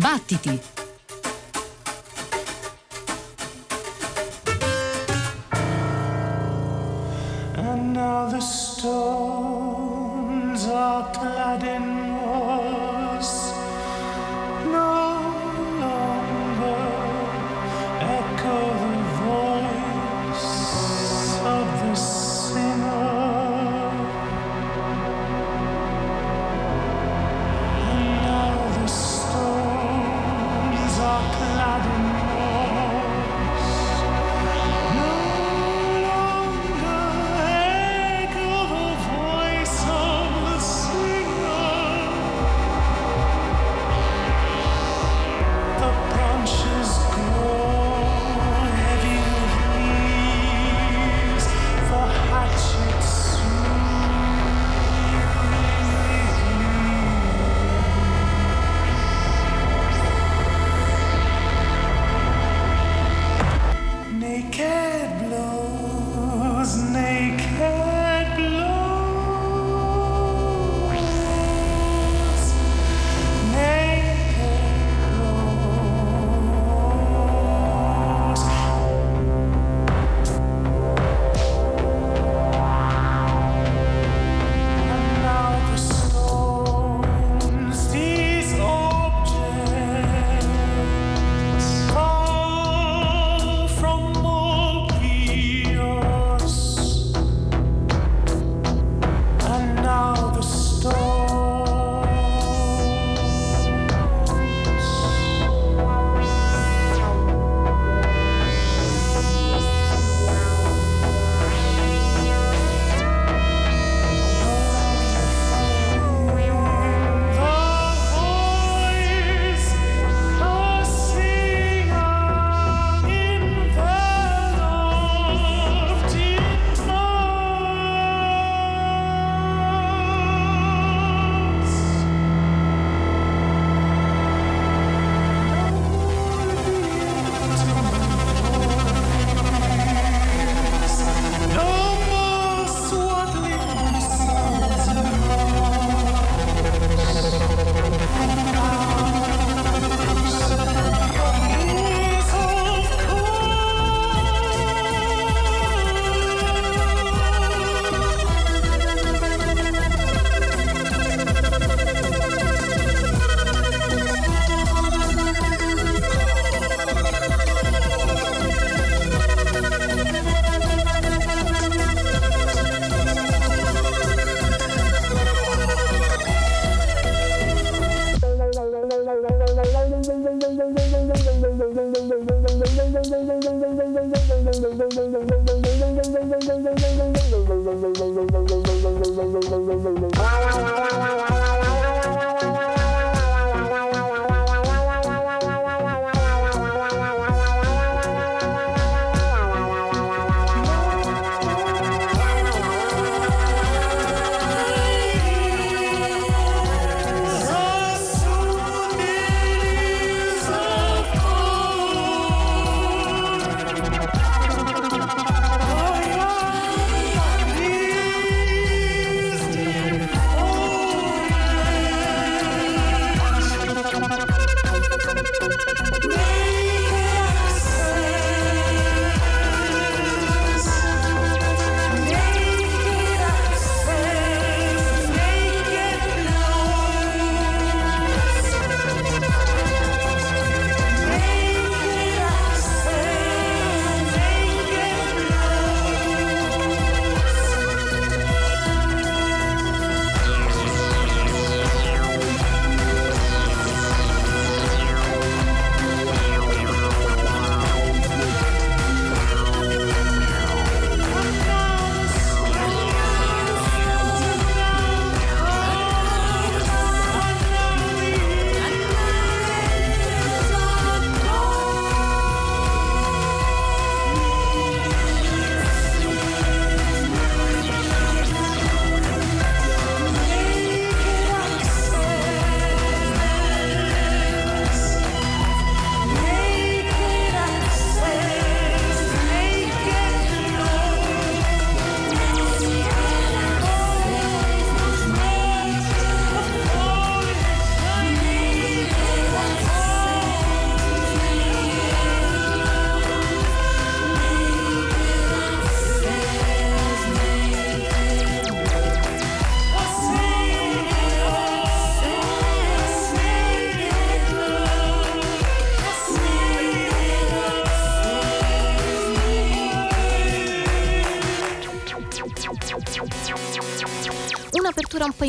[0.00, 0.79] Battiti!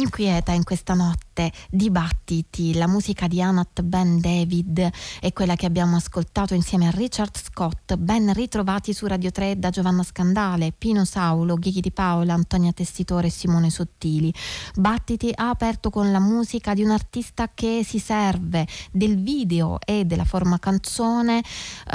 [0.01, 1.51] Inquieta in questa notte.
[1.73, 4.89] Dibattiti, la musica di Anat Ben David
[5.21, 9.69] è quella che abbiamo ascoltato insieme a Richard Scott, ben ritrovati su Radio 3 da
[9.69, 14.33] Giovanna Scandale, Pino Saulo, Ghighi Di Paola, Antonia Testitore e Simone Sottili.
[14.75, 20.03] Battiti ha aperto con la musica di un artista che si serve del video e
[20.03, 21.43] della forma canzone, eh,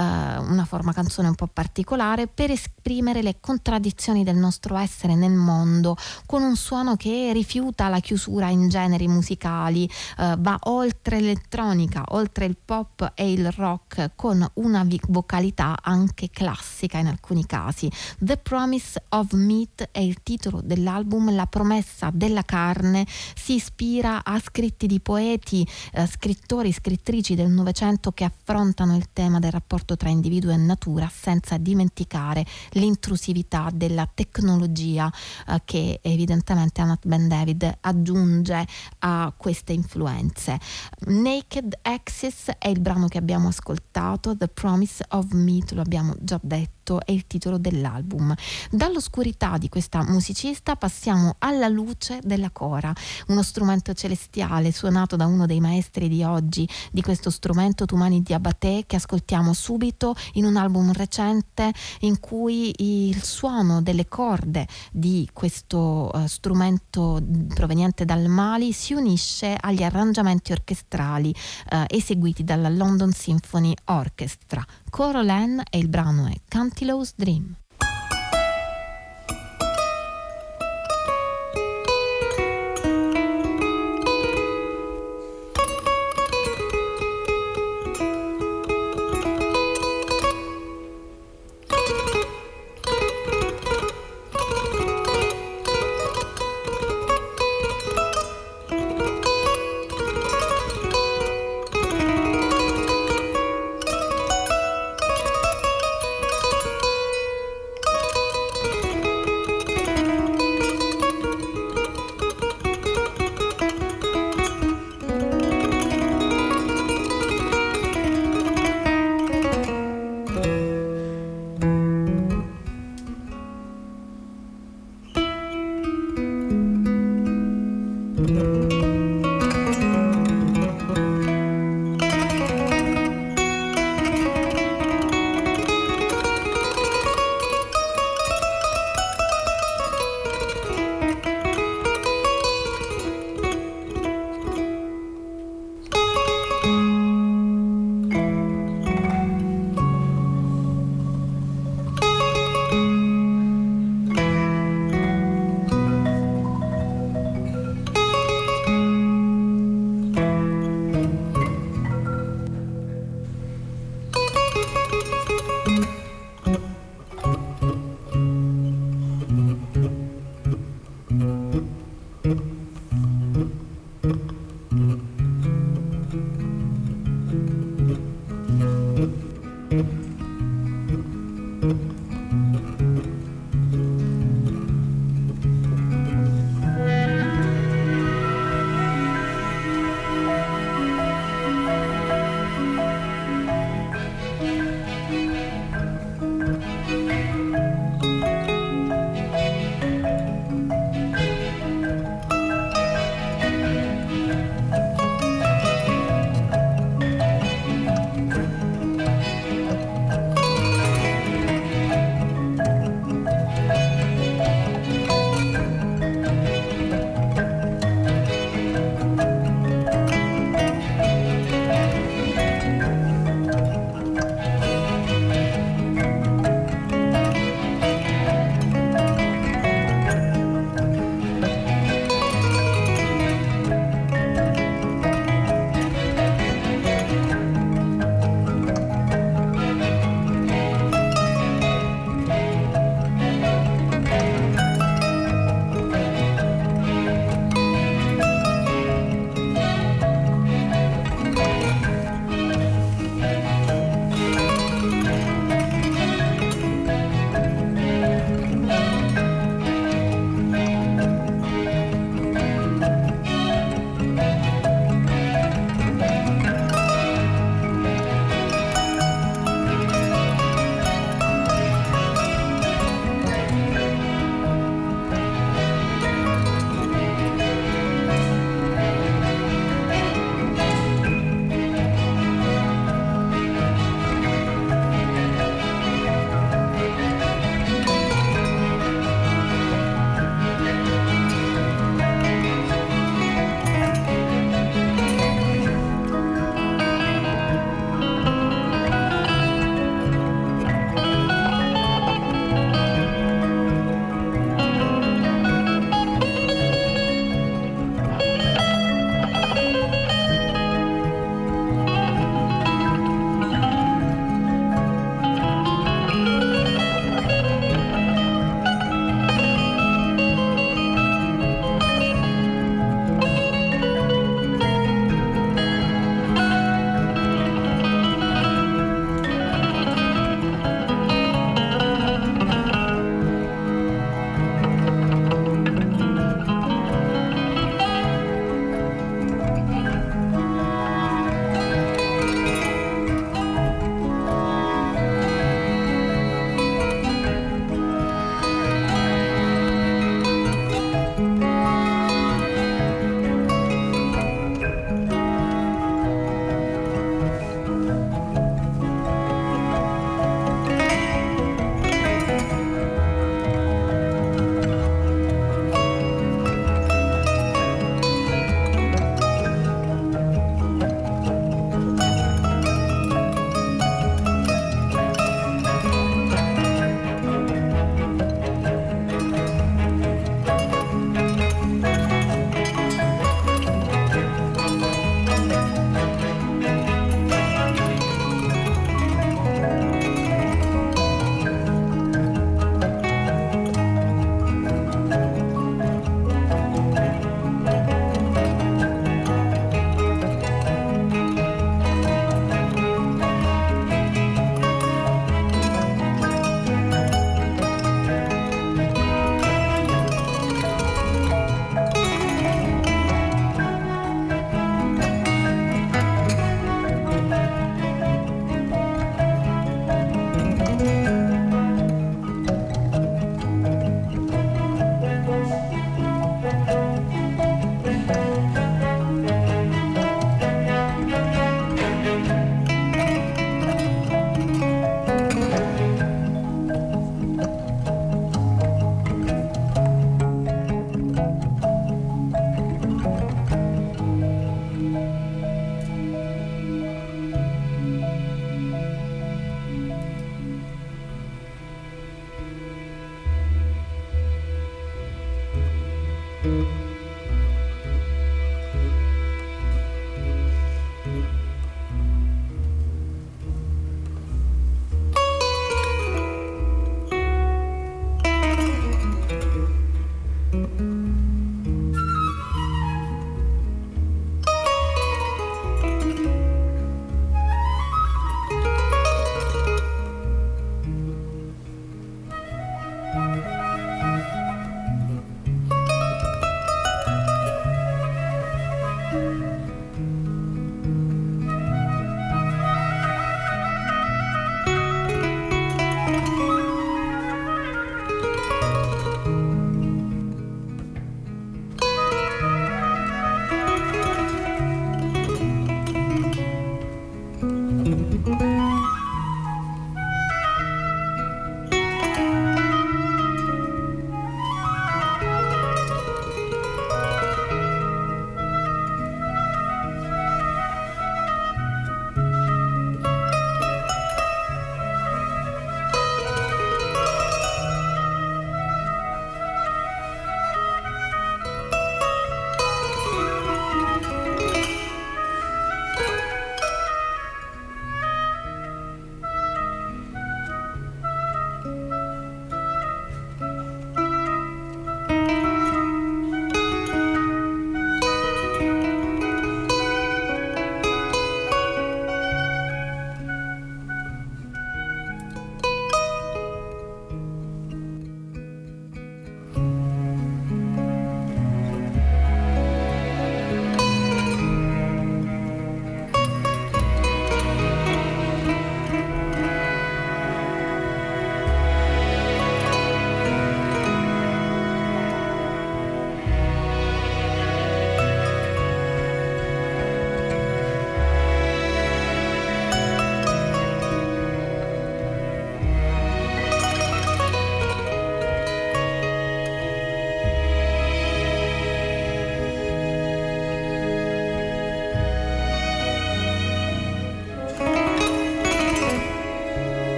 [0.00, 5.98] una forma canzone un po' particolare, per esprimere le contraddizioni del nostro essere nel mondo
[6.24, 12.46] con un suono che rifiuta la chiusura in generi musicali, eh, va oltre l'elettronica, oltre
[12.46, 17.90] il pop e il rock con una vocalità anche classica in alcuni casi.
[18.18, 24.38] The Promise of Meat è il titolo dell'album, la promessa della carne si ispira a
[24.40, 30.08] scritti di poeti, eh, scrittori, scrittrici del Novecento che affrontano il tema del rapporto tra
[30.08, 35.12] individuo e natura senza dimenticare l'intrusività della tecnologia
[35.48, 38.66] eh, che evidentemente Anat Ben David aggiunge
[39.00, 40.58] a queste influenze.
[41.06, 46.38] Naked Axis è il brano che abbiamo ascoltato, The Promise of Meat, lo abbiamo già
[46.42, 46.74] detto
[47.04, 48.32] è il titolo dell'album.
[48.70, 52.92] Dall'oscurità di questa musicista passiamo alla luce della cora,
[53.28, 58.84] uno strumento celestiale suonato da uno dei maestri di oggi di questo strumento Tumani Diabaté
[58.86, 66.10] che ascoltiamo subito in un album recente in cui il suono delle corde di questo
[66.12, 67.20] uh, strumento
[67.52, 71.34] proveniente dal Mali si unisce agli arrangiamenti orchestrali
[71.72, 74.64] uh, eseguiti dalla London Symphony Orchestra.
[74.90, 77.54] Corolan e il brano è Cantilow's Dream.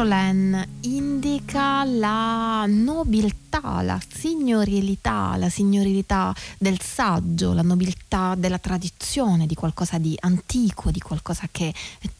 [0.00, 9.54] Carolan indica la nobiltà, la signorilità, la signorilità del saggio, la nobiltà della tradizione, di
[9.54, 11.74] qualcosa di antico, di qualcosa che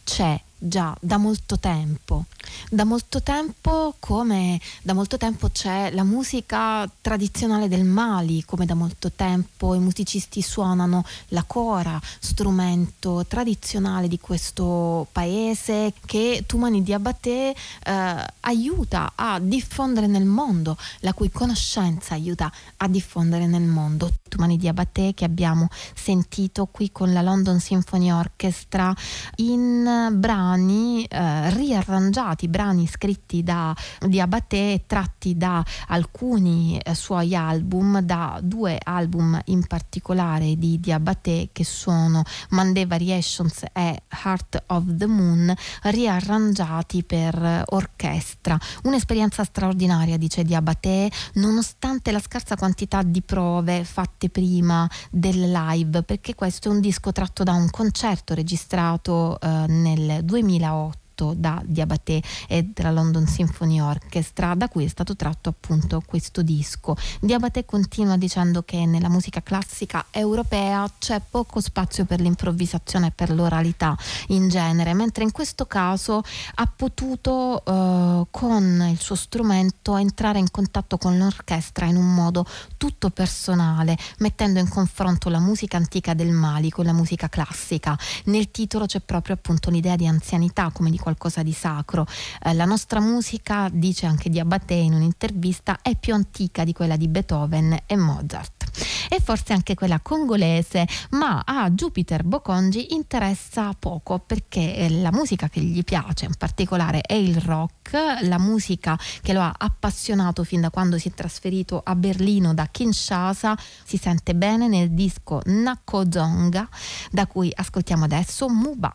[0.05, 2.27] c'è già da molto tempo.
[2.68, 8.75] Da molto tempo come da molto tempo c'è la musica tradizionale del Mali, come da
[8.75, 17.55] molto tempo i musicisti suonano la cora, strumento tradizionale di questo paese che Tumani Diabaté
[17.85, 24.12] eh, aiuta a diffondere nel mondo, la cui conoscenza aiuta a diffondere nel mondo.
[24.29, 28.94] Tumani Diabaté che abbiamo sentito qui con la London Symphony Orchestra
[29.37, 30.16] in
[30.51, 38.79] brani eh, riarrangiati, brani scritti da Diabaté tratti da alcuni eh, suoi album, da due
[38.83, 47.05] album in particolare di Diabaté che sono Monday Variations e Heart of the Moon, riarrangiati
[47.05, 48.59] per orchestra.
[48.83, 56.35] Un'esperienza straordinaria, dice Diabaté, nonostante la scarsa quantità di prove fatte prima del live, perché
[56.35, 60.74] questo è un disco tratto da un concerto registrato eh, nel ด้วยมีเรา
[61.20, 66.42] scritto da Diabaté e della London Symphony Orchestra, da cui è stato tratto appunto questo
[66.42, 66.96] disco.
[67.20, 73.30] Diabaté continua dicendo che nella musica classica europea c'è poco spazio per l'improvvisazione e per
[73.30, 73.96] l'oralità
[74.28, 76.22] in genere, mentre in questo caso
[76.54, 82.46] ha potuto eh, con il suo strumento entrare in contatto con l'orchestra in un modo
[82.76, 87.98] tutto personale, mettendo in confronto la musica antica del Mali con la musica classica.
[88.24, 91.10] Nel titolo c'è proprio appunto l'idea di anzianità come di qualcosa
[91.42, 92.07] di sacro.
[92.42, 97.09] Eh, la nostra musica, dice anche Diabaté in un'intervista, è più antica di quella di
[97.09, 98.61] Beethoven e Mozart
[99.09, 105.61] e forse anche quella congolese, ma a Jupiter Bocongi interessa poco perché la musica che
[105.61, 110.70] gli piace in particolare è il rock, la musica che lo ha appassionato fin da
[110.70, 116.68] quando si è trasferito a Berlino da Kinshasa, si sente bene nel disco Nakozonga
[117.11, 118.94] da cui ascoltiamo adesso Muba.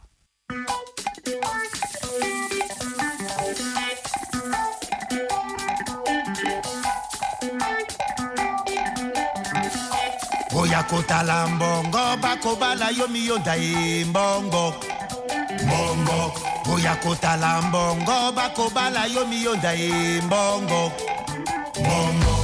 [10.75, 14.75] Oya kotala mbongo bakobala yo miyonda ye mbongo
[15.63, 16.19] mbongo
[16.67, 20.91] oya kotala mbongo bakobala yo miyonda ye mbongo
[21.79, 22.34] mbongo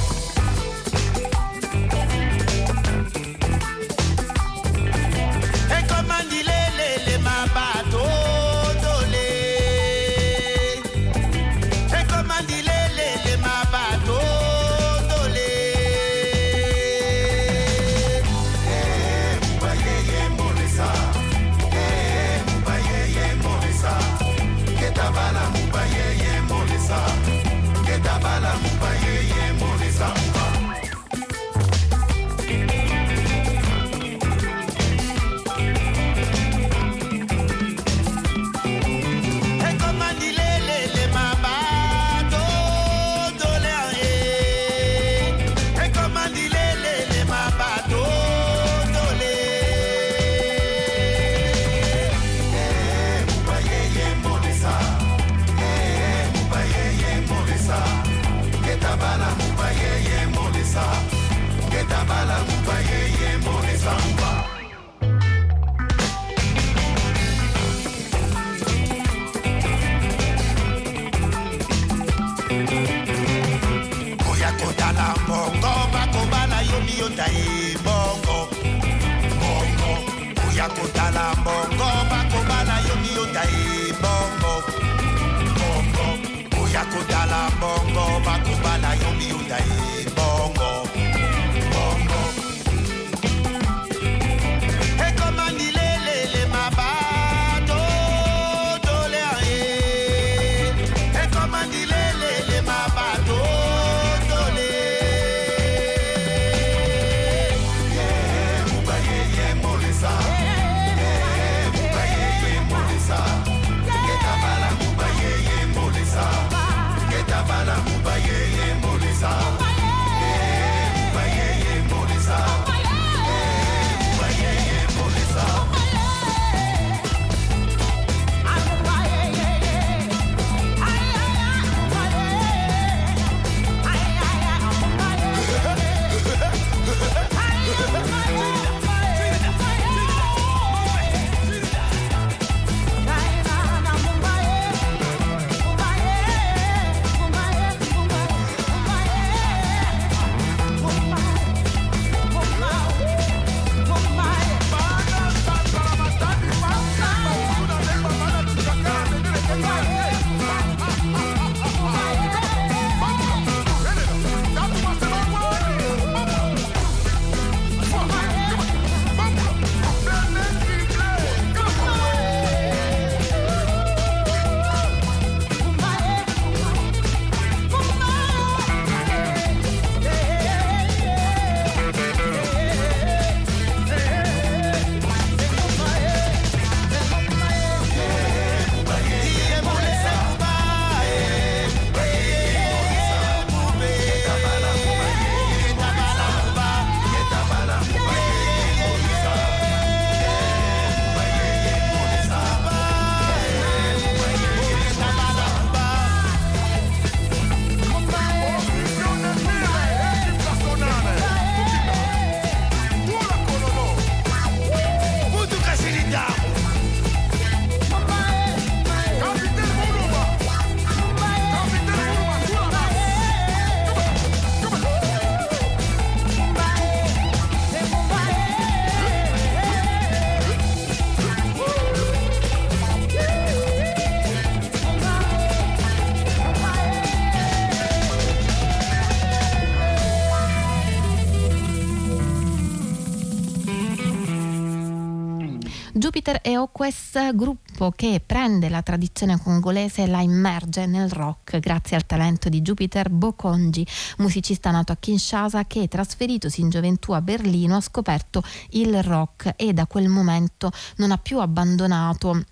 [246.82, 252.48] Oques, gruppo che prende la tradizione congolese e la immerge nel rock grazie al talento
[252.48, 253.86] di Jupiter Bokonji,
[254.18, 259.72] musicista nato a Kinshasa che trasferitosi in gioventù a Berlino ha scoperto il rock e
[259.72, 262.42] da quel momento non ha più abbandonato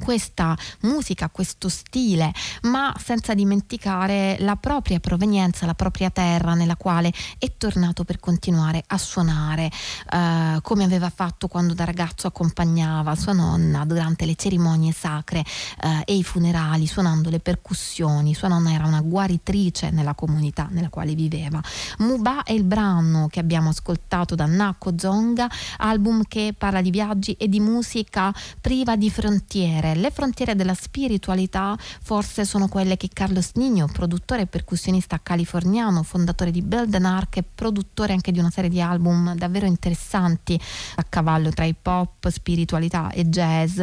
[0.00, 7.12] questa musica, questo stile, ma senza dimenticare la propria provenienza, la propria terra nella quale
[7.38, 9.70] è tornato per continuare a suonare,
[10.10, 15.44] eh, come aveva fatto quando da ragazzo accompagnava sua nonna durante le cerimonie sacre
[15.80, 18.34] eh, e i funerali, suonando le percussioni.
[18.34, 21.60] Sua nonna era una guaritrice nella comunità nella quale viveva.
[21.98, 27.32] Muba è il brano che abbiamo ascoltato da Nako Zonga, album che parla di viaggi
[27.32, 29.94] e di musica priva di frontiere frontiere.
[29.94, 36.50] Le frontiere della spiritualità forse sono quelle che Carlos Nino, produttore e percussionista californiano, fondatore
[36.50, 40.58] di Belden Arc e produttore anche di una serie di album davvero interessanti
[40.96, 43.80] a cavallo tra hip hop, spiritualità e jazz.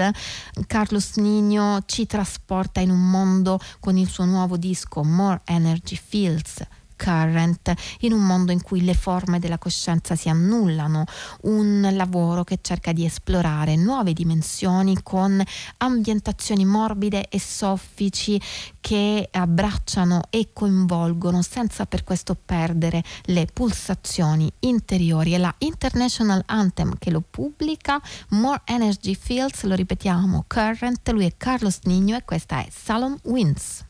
[0.66, 6.66] Carlos Nino ci trasporta in un mondo con il suo nuovo disco More Energy Fields
[7.02, 11.06] current in un mondo in cui le forme della coscienza si annullano,
[11.44, 15.42] un lavoro che cerca di esplorare nuove dimensioni con
[15.78, 18.40] ambientazioni morbide e soffici
[18.82, 26.98] che abbracciano e coinvolgono senza per questo perdere le pulsazioni interiori e la International Anthem
[26.98, 32.60] che lo pubblica More Energy Fields, lo ripetiamo, Current, lui è Carlos Nino e questa
[32.60, 33.88] è Salon Winds.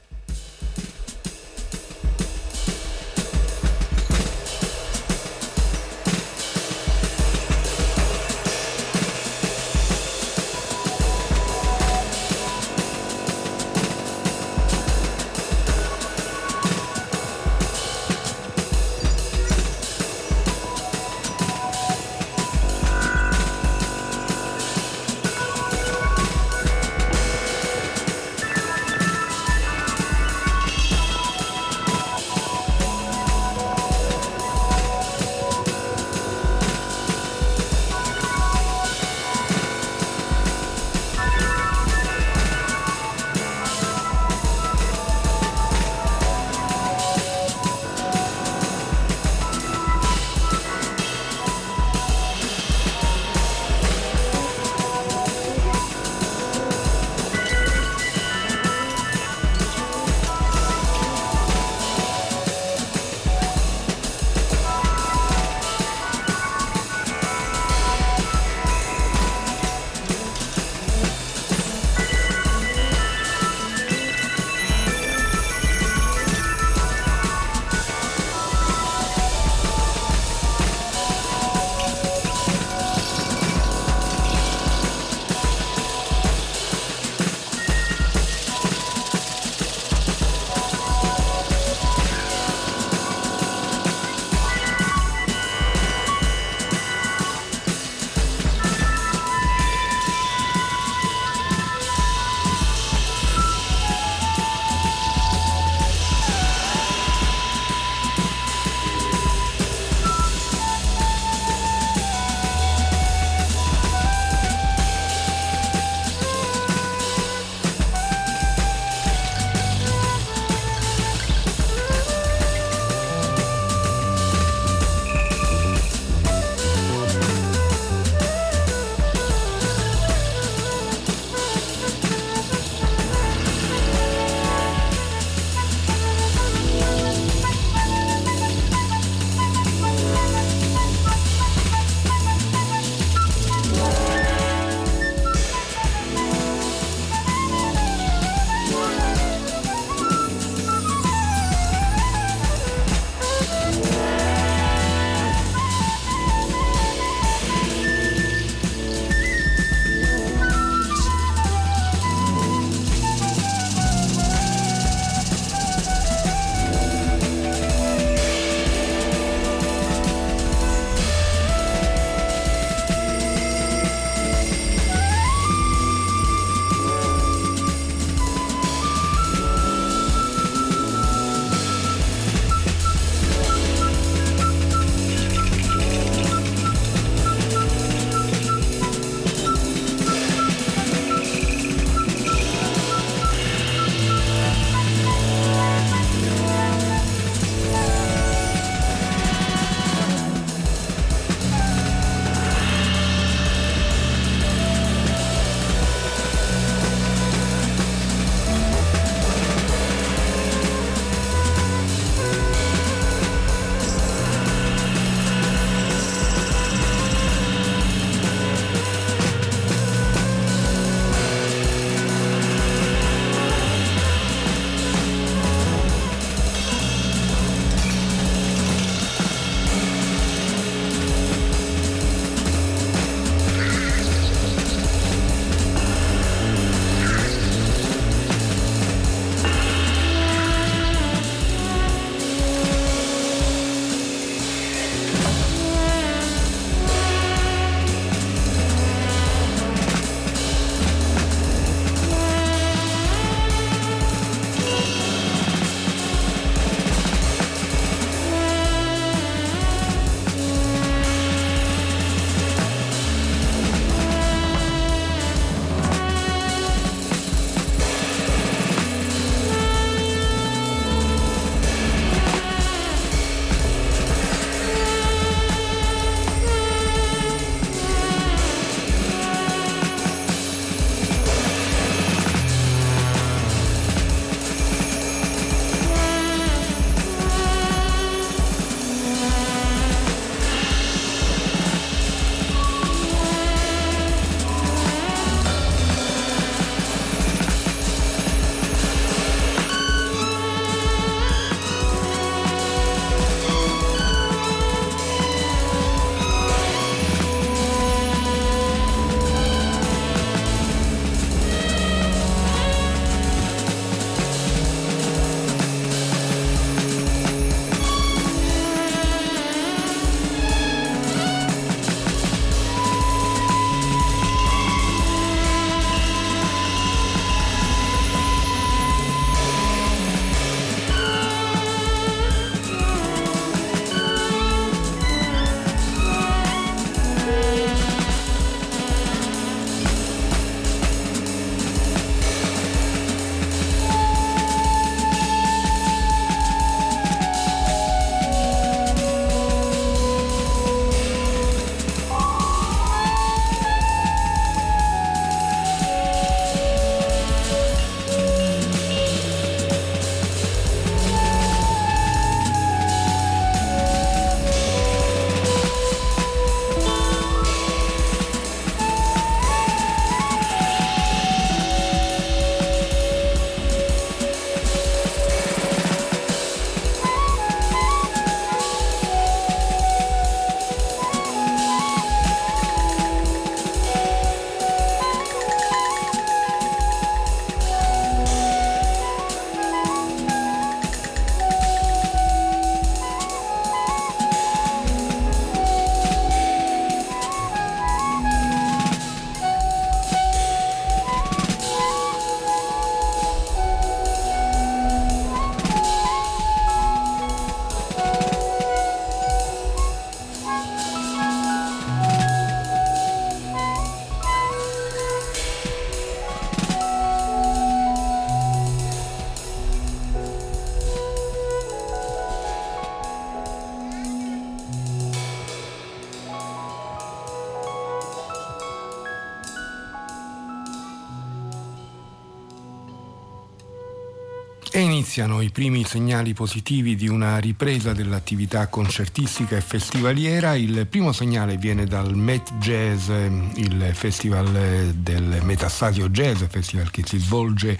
[435.19, 440.55] Iniziano i primi segnali positivi di una ripresa dell'attività concertistica e festivaliera.
[440.55, 447.17] Il primo segnale viene dal Met Jazz, il festival del Metastasio Jazz, festival che si
[447.17, 447.77] svolge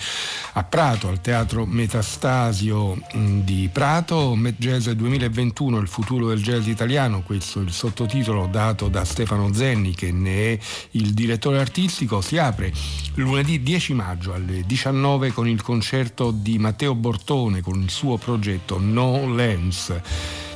[0.54, 4.36] a Prato, al Teatro Metastasio di Prato.
[4.36, 9.54] Met Jazz 2021, il futuro del jazz italiano, questo è il sottotitolo dato da Stefano
[9.54, 10.60] Zenni che ne è
[10.92, 12.22] il direttore artistico.
[12.22, 12.72] Si apre
[13.16, 18.80] lunedì 10 maggio alle 19 con il concerto di Matteo Bortone con il suo progetto
[18.80, 19.94] No Lens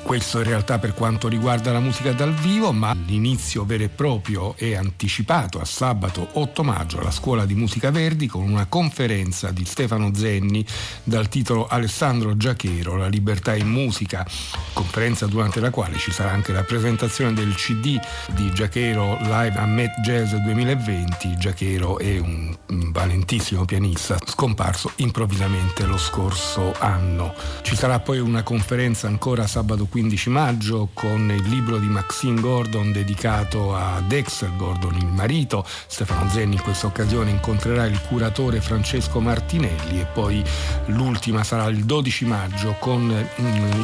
[0.04, 4.56] questo in realtà per quanto riguarda la musica dal vivo, ma l'inizio vero e proprio
[4.58, 9.66] è anticipato a sabato 8 maggio alla Scuola di Musica Verdi con una conferenza di
[9.66, 10.66] Stefano Zenni
[11.04, 14.28] dal titolo Alessandro Giachero, La libertà in musica,
[14.74, 18.00] conferenza durante la quale ci sarà anche la presentazione del CD
[18.34, 21.38] di Giachero Live a Met Jazz 2020.
[21.38, 22.56] Giachero è un
[22.92, 27.34] valentissimo pianista scomparso improvvisamente lo scorso anno.
[27.62, 32.92] Ci sarà poi una conferenza ancora sabato 15 maggio con il libro di Maxine Gordon
[32.92, 35.64] dedicato a Dexter Gordon, il marito.
[35.86, 40.44] Stefano Zenni in questa occasione incontrerà il curatore Francesco Martinelli e poi
[40.88, 43.04] l'ultima sarà il 12 maggio con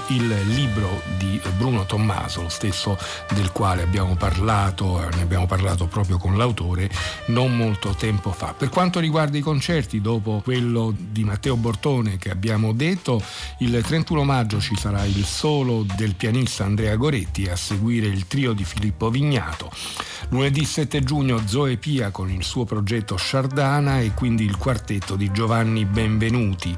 [0.07, 2.97] il libro di Bruno Tommaso, lo stesso
[3.35, 6.89] del quale abbiamo parlato, ne abbiamo parlato proprio con l'autore
[7.27, 8.55] non molto tempo fa.
[8.57, 13.21] Per quanto riguarda i concerti, dopo quello di Matteo Bortone che abbiamo detto,
[13.59, 18.53] il 31 maggio ci sarà il solo del pianista Andrea Goretti a seguire il trio
[18.53, 19.69] di Filippo Vignato.
[20.29, 25.29] Lunedì 7 giugno Zoe Pia con il suo progetto Sciardana e quindi il quartetto di
[25.33, 26.73] Giovanni Benvenuti.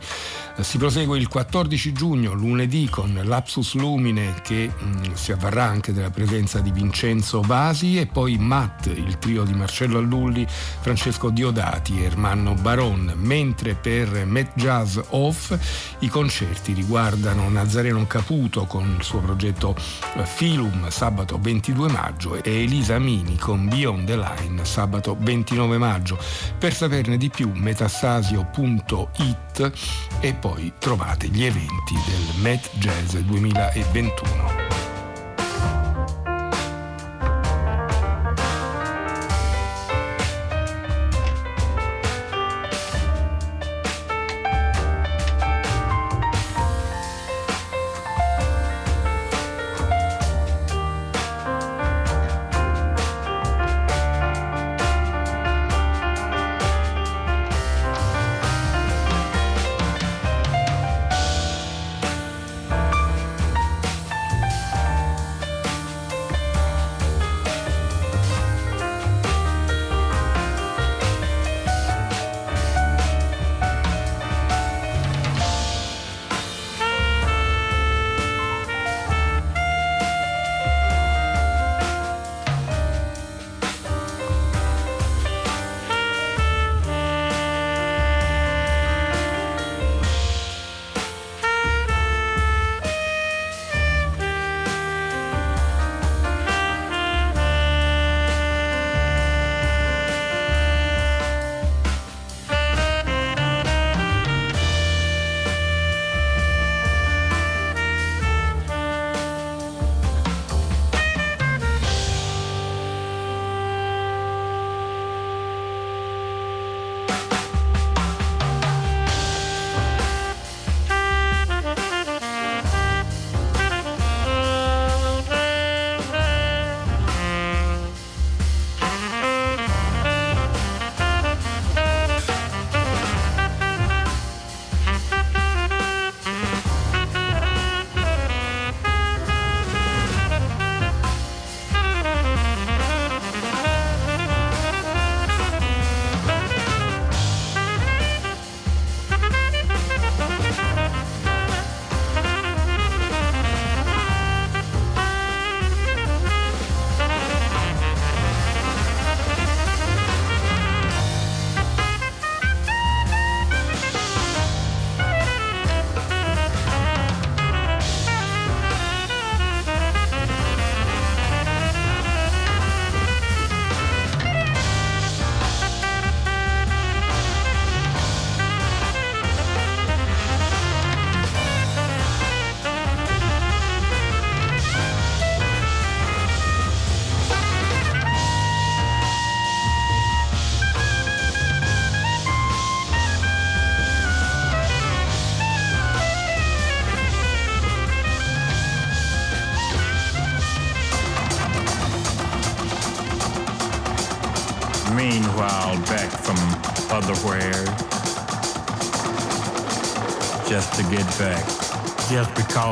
[0.59, 5.93] Si prosegue il 14 giugno, lunedì, con Lapsus Lumine che mh, mm, si avvarrà anche
[5.93, 12.01] della presenza di Vincenzo Vasi e poi Matt, il trio di Marcello Allulli, Francesco Diodati
[12.01, 15.57] e Ermanno Baron, mentre per Met Jazz Off
[15.99, 19.75] i concerti riguardano Nazareno Caputo con il suo progetto
[20.15, 26.17] eh, Filum sabato 22 maggio e Elisa Mini con Beyond the Line sabato 29 maggio.
[26.57, 29.71] Per saperne di più metastasio.it
[30.19, 34.90] e poi trovate gli eventi del Met Jazz 2021.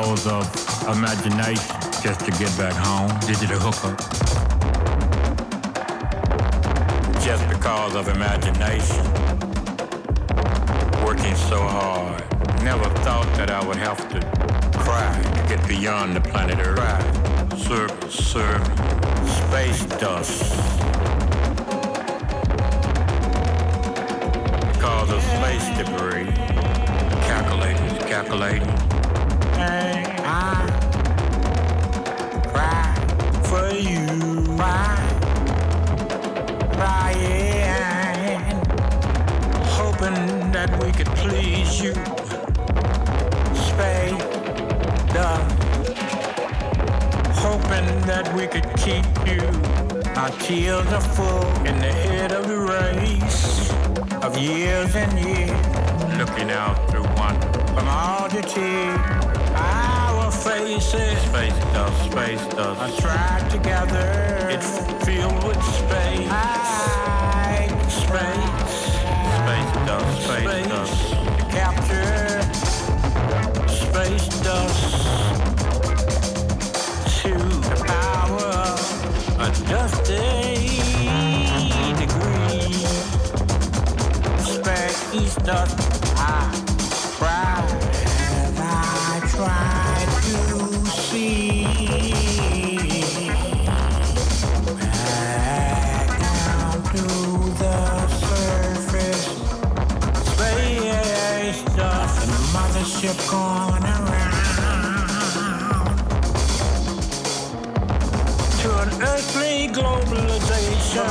[0.00, 0.46] Just of
[0.96, 3.10] imagination, just to get back home.
[3.20, 3.98] Digital hookup.
[7.22, 9.04] Just because of imagination.
[11.04, 12.24] Working so hard.
[12.62, 14.20] Never thought that I would have to
[14.78, 17.58] cry to get beyond the planet Earth.
[17.58, 18.66] Serve, serve.
[19.28, 20.89] Space dust.
[50.50, 53.70] Tears are full in the head of the race
[54.20, 58.98] of years and years, looking out through one from all the tears.
[59.54, 64.48] Our faces, space dust, space dust, are trapped together.
[64.50, 68.74] It's filled with space, I, space,
[69.38, 71.10] space dust, space, dust.
[71.38, 72.29] To capture
[79.70, 80.16] dusty
[81.94, 82.72] degree.
[84.42, 85.78] Space dust,
[86.18, 86.50] I
[88.42, 89.94] as I try
[90.26, 90.38] to
[91.06, 91.64] see.
[94.80, 97.04] Back down to
[97.62, 97.78] the
[98.26, 99.24] surface.
[100.32, 104.19] Space dust and the mothership going around
[109.02, 111.08] earthly globalization.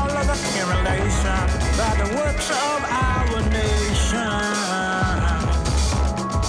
[0.00, 1.42] All of accumulation
[1.78, 4.18] by the works of our nation.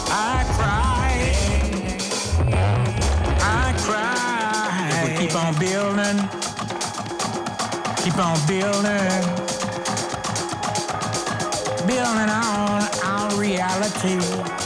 [0.10, 1.14] I cry,
[3.40, 5.04] I cry.
[5.06, 6.18] We keep on building,
[8.04, 9.24] keep on building,
[11.88, 14.63] building on our reality.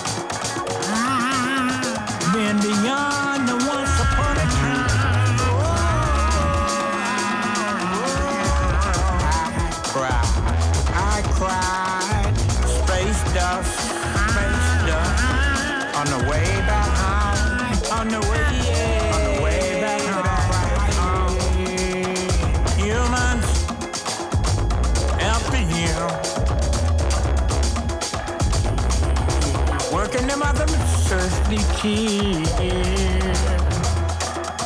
[31.87, 33.39] Kids.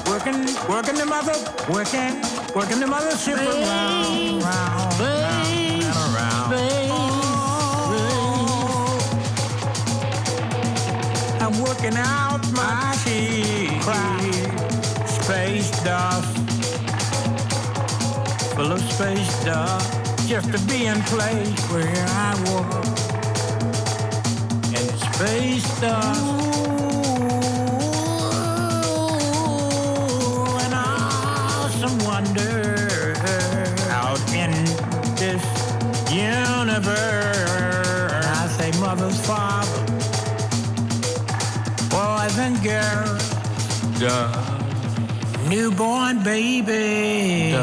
[0.10, 1.38] Working, working them other,
[1.70, 2.22] working,
[2.56, 6.54] working them other ship around, round, round, and around.
[6.92, 7.08] Oh,
[11.40, 13.72] I'm working out my teeth.
[15.22, 16.38] Space dust,
[18.56, 22.88] full of space dust, just to be in place where I was.
[24.76, 26.41] And space dust.
[32.22, 33.16] Wonder
[33.90, 34.52] out in
[35.16, 35.44] this
[36.12, 37.46] universe.
[38.26, 39.82] I say mother's father,
[41.90, 43.26] boys and girls,
[45.50, 47.56] newborn baby.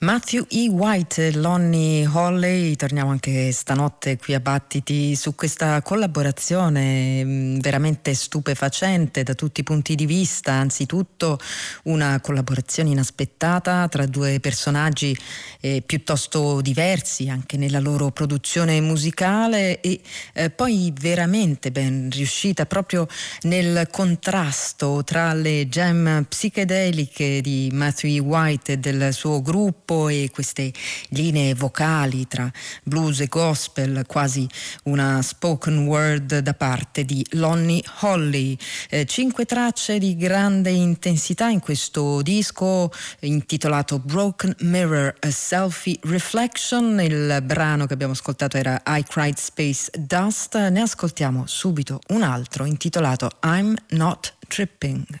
[0.00, 0.68] Matthew E.
[0.70, 9.24] White Lonnie Holley, torniamo anche stanotte qui a Battiti su questa collaborazione mh, veramente stupefacente
[9.24, 11.38] da tutti i punti di vista, anzitutto
[11.84, 15.14] una collaborazione inaspettata tra due personaggi
[15.60, 20.00] eh, piuttosto diversi anche nella loro produzione musicale e
[20.32, 23.06] eh, poi veramente ben riuscita proprio
[23.42, 28.20] nel contrasto tra le gem psichedeliche di Matthew E.
[28.20, 30.72] White e del suo gruppo e queste
[31.08, 32.50] linee vocali tra
[32.82, 34.48] blues e gospel, quasi
[34.84, 38.56] una spoken word da parte di Lonnie Holly.
[38.88, 47.00] Eh, cinque tracce di grande intensità in questo disco intitolato Broken Mirror, a Selfie Reflection.
[47.00, 50.56] Il brano che abbiamo ascoltato era I Cried Space Dust.
[50.56, 55.20] Ne ascoltiamo subito un altro intitolato I'm Not Tripping.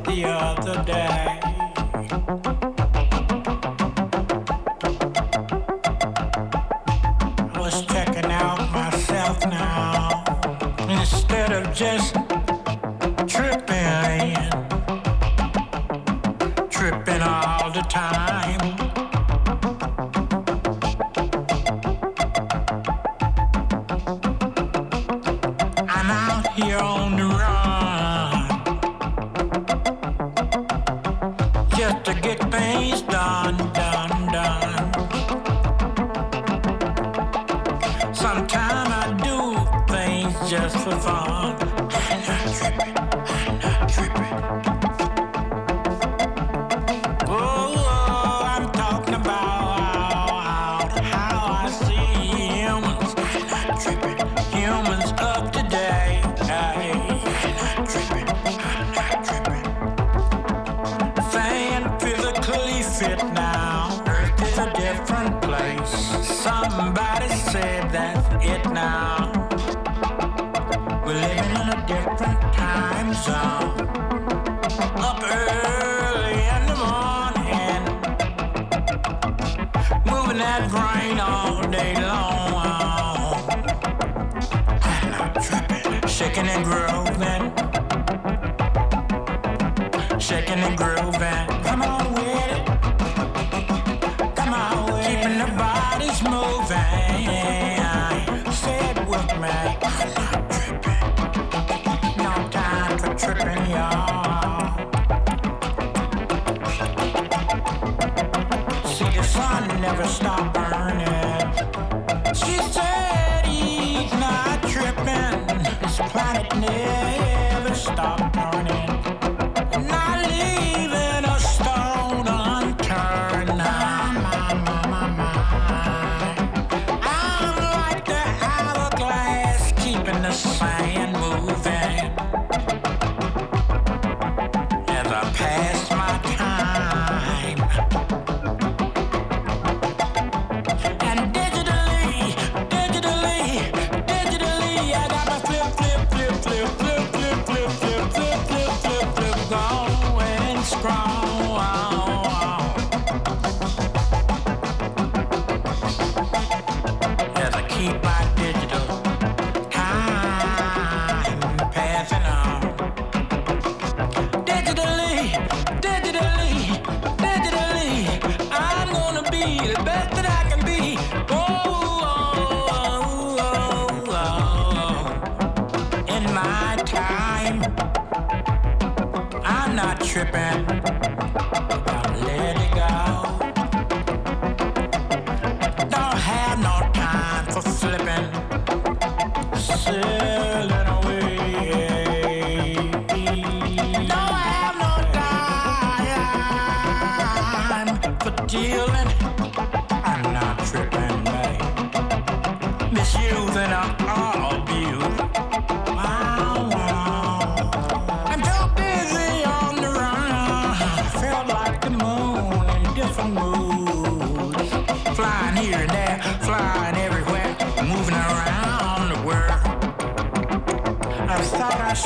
[0.00, 1.51] the other day.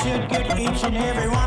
[0.06, 1.45] should get each and every one.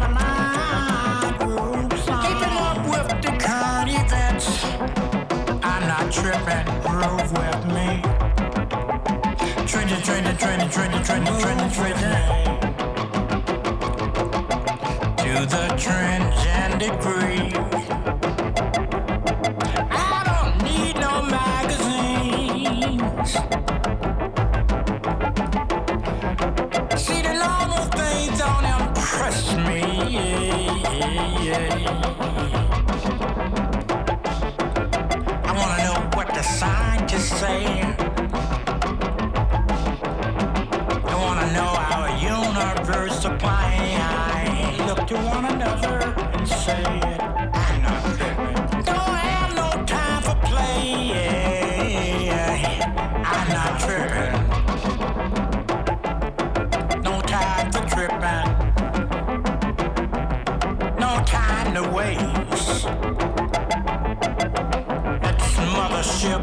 [66.19, 66.41] Mothership.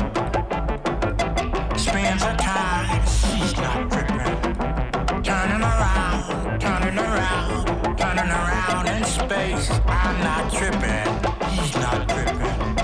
[1.78, 5.22] Spends her time, she's not tripping.
[5.22, 9.70] Turning around, turning around, turning around in space.
[9.86, 11.06] I'm not tripping,
[11.50, 12.74] he's not tripping.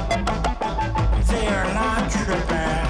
[1.27, 2.87] They're not tripping.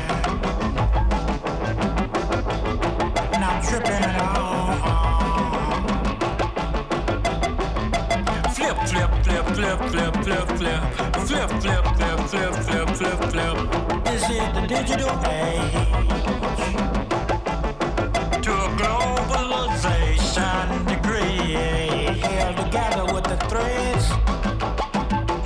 [3.41, 4.73] Not tripping at all.
[8.55, 10.83] Flip, flip, flip, flip, flip, flip, flip.
[11.27, 13.82] Flip, flip, flip, flip, flip, flip, flip.
[14.23, 15.73] This is the digital age.
[18.45, 21.55] To a globalization degree.
[22.21, 24.07] Held together with the threads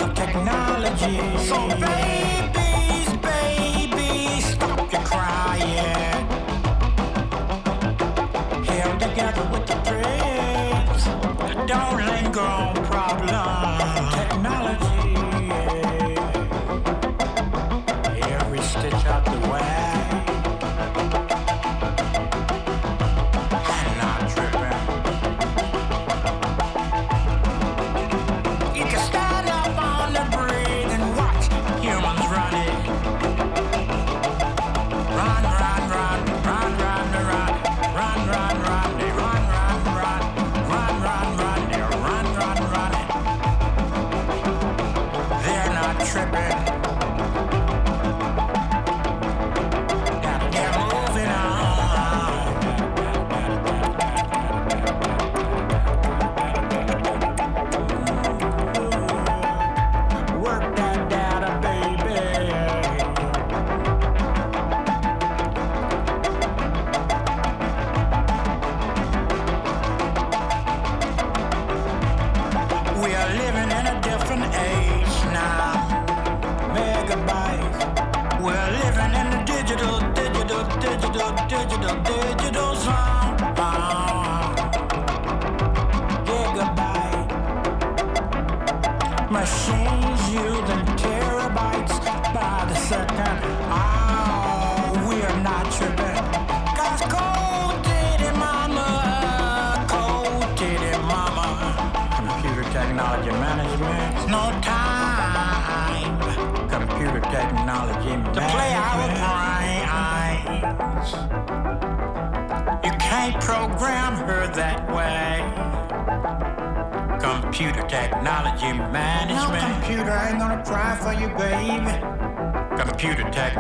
[0.02, 1.16] of technology.
[1.48, 2.45] So babies,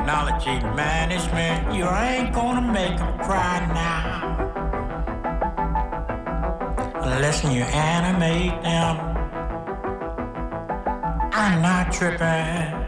[0.06, 1.74] technology management.
[1.74, 4.36] You ain't gonna make them cry now.
[7.02, 8.96] Unless you animate them.
[11.32, 12.86] I'm not tripping.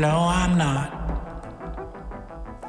[0.00, 0.99] No, I'm not.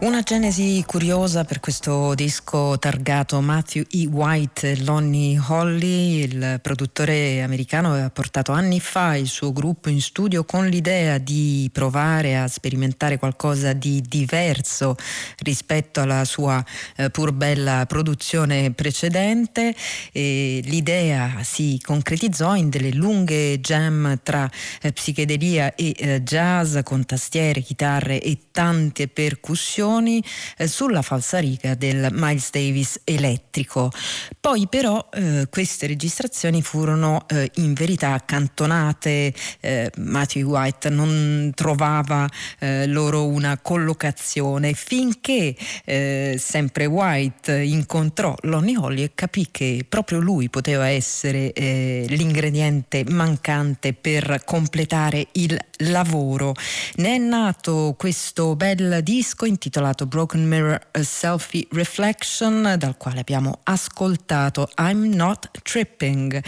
[0.02, 4.08] Una genesi curiosa per questo disco targato Matthew E.
[4.08, 10.43] White Lonnie Holly, il produttore americano aveva portato anni fa il suo gruppo in studio
[10.43, 14.95] con l'idea di provare a sperimentare qualcosa di diverso
[15.43, 19.76] rispetto alla sua eh, pur bella produzione precedente.
[20.12, 24.49] E l'idea si concretizzò in delle lunghe jam tra
[24.82, 32.07] eh, psichedelia e eh, jazz con tastiere, chitarre e tante percussioni eh, sulla falsariga del
[32.11, 33.91] Miles Davis elettrico.
[34.39, 42.27] Poi però eh, queste registrazioni furono eh, in verità accantonate, eh, Matthew White non trovava
[42.59, 50.19] eh, loro una collocazione finché eh, sempre White incontrò Lonnie Holly e capì che proprio
[50.19, 55.57] lui poteva essere l'ingrediente mancante per completare il
[55.89, 56.53] lavoro.
[56.95, 63.61] Ne è nato questo bel disco intitolato Broken Mirror A Selfie Reflection, dal quale abbiamo
[63.63, 66.43] ascoltato I'm Not Tripping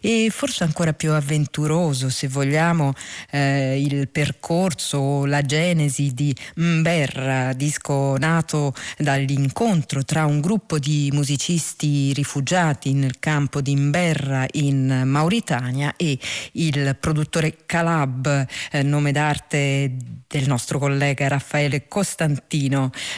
[0.00, 2.92] e forse ancora più avventuroso, se vogliamo,
[3.30, 12.12] eh, il percorso, la genesi di Mberra, disco nato dall'incontro tra un gruppo di musicisti
[12.12, 16.18] rifugiati nel campo di Mberra in Mauritania e
[16.52, 19.94] il produttore Calab, eh, nome d'arte
[20.26, 22.71] del nostro collega Raffaele Costantino.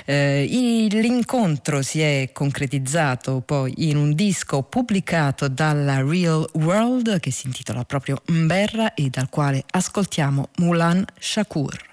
[0.04, 0.46] Eh,
[0.90, 7.84] l'incontro si è concretizzato poi in un disco pubblicato dalla Real World che si intitola
[7.84, 11.92] proprio Mberra e dal quale ascoltiamo Mulan Shakur.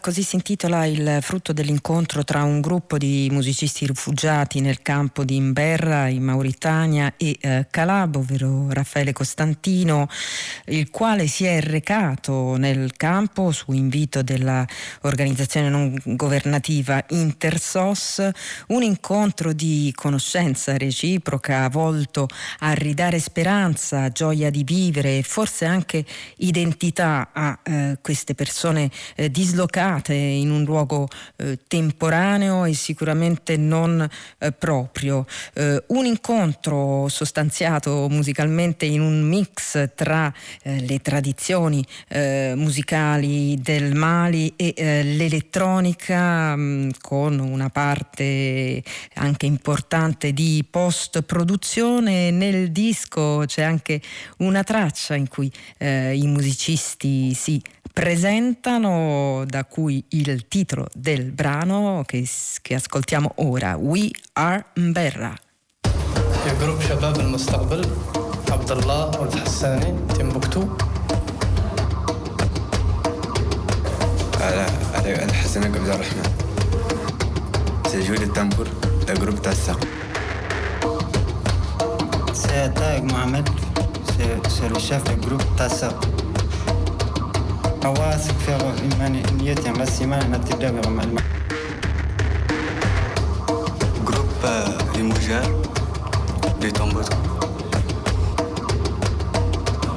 [0.00, 5.36] Così si intitola il frutto dell'incontro tra un gruppo di musicisti rifugiati nel campo di
[5.36, 10.08] Imberra in Mauritania e eh, Calabo, ovvero Raffaele Costantino,
[10.66, 18.26] il quale si è recato nel campo su invito dell'organizzazione non governativa Intersos,
[18.68, 22.28] un incontro di conoscenza reciproca volto
[22.60, 26.04] a ridare speranza, gioia di vivere e forse anche
[26.38, 29.80] identità a eh, queste persone eh, dislocate
[30.12, 34.08] in un luogo eh, temporaneo e sicuramente non
[34.38, 35.26] eh, proprio.
[35.54, 43.94] Eh, un incontro sostanziato musicalmente in un mix tra eh, le tradizioni eh, musicali del
[43.94, 48.82] Mali e eh, l'elettronica mh, mm, con una parte
[49.14, 52.30] anche importante di post produzione.
[52.30, 54.00] Nel disco c'è anche
[54.38, 57.60] una traccia in cui i musicisti si
[57.93, 62.27] presentano, da cui il titolo del brano che,
[62.61, 65.33] che ascoltiamo ora, We Are Mberra.
[66.59, 67.85] جروب شباب المستقبل
[68.51, 70.67] عبد الله والحساني تيمبكتو
[74.41, 76.23] على على الحسن عبد الرحمن
[77.87, 78.67] سجود التنبور
[79.09, 79.79] الجروب تاع الساق
[82.33, 83.47] C'est Taïg Mohamed,
[84.47, 85.89] c'est le chef du groupe Tassa.
[87.83, 91.17] حواس كثير إيماني نيتي بس إيماني ما تدابر مع الم...
[94.05, 94.27] جروب
[94.95, 95.67] ليموجار
[96.59, 97.17] de Tombouctou.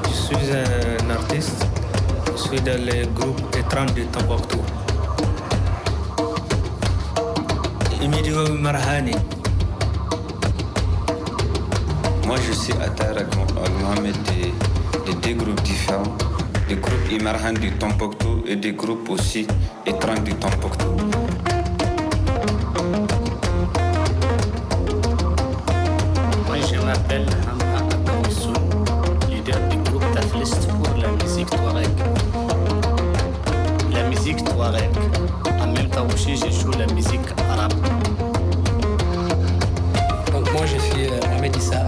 [0.09, 1.67] Je suis un artiste,
[2.33, 4.61] je suis dans le groupe Étrange de Tombouctou.
[8.03, 9.13] Imidio Marhani.
[12.27, 13.15] Moi, je suis Attar
[13.81, 16.17] Mohamed de, de deux groupes différents.
[16.68, 19.46] Des groupes Imarhan du Tombouctou et des groupes aussi
[19.86, 20.86] étranges du Tombouctou.
[26.48, 28.54] Moi, je m'appelle Hamza Akawissoun,
[29.30, 31.90] leader du groupe Taflist pour la musique Touareg.
[33.94, 34.90] La musique Touareg.
[35.62, 37.74] En même temps aussi, je joue la musique arabe.
[40.32, 41.85] Donc moi je suis euh, Mohamed Issa,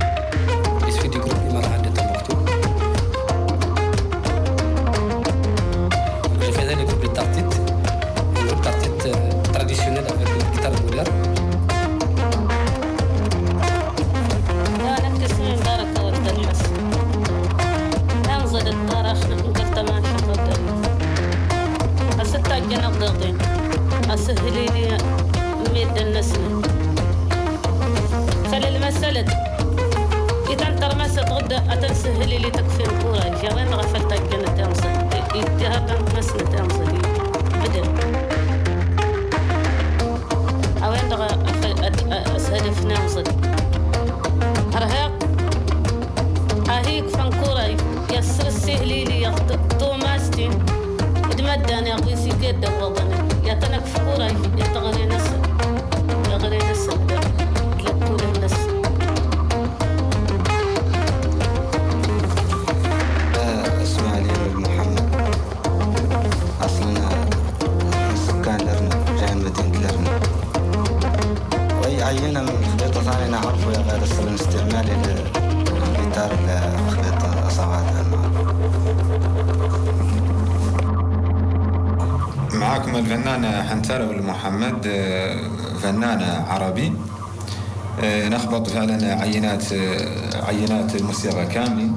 [90.36, 91.90] عينات الموسيقى كامله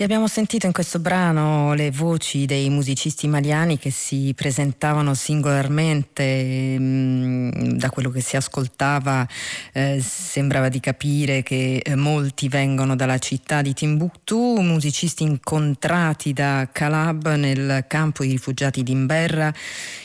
[0.00, 6.76] E abbiamo sentito in questo brano le voci dei musicisti maliani che si presentavano singolarmente,
[6.78, 9.26] mm, da quello che si ascoltava
[9.72, 16.68] eh, sembrava di capire che eh, molti vengono dalla città di Timbuktu, musicisti incontrati da
[16.70, 19.50] Calab nel campo di rifugiati di Imberra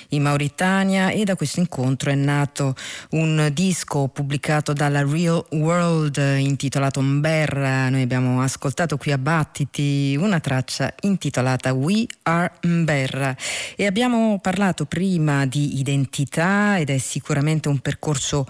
[0.10, 2.76] in Mauritania e da questo incontro è nato
[3.12, 7.90] un disco pubblicato dalla Real World intitolato Mberra.
[7.90, 13.36] Noi abbiamo ascoltato qui a Battiti una traccia intitolata We Are Mberra
[13.76, 18.48] e abbiamo parlato prima di identità ed è sicuramente un percorso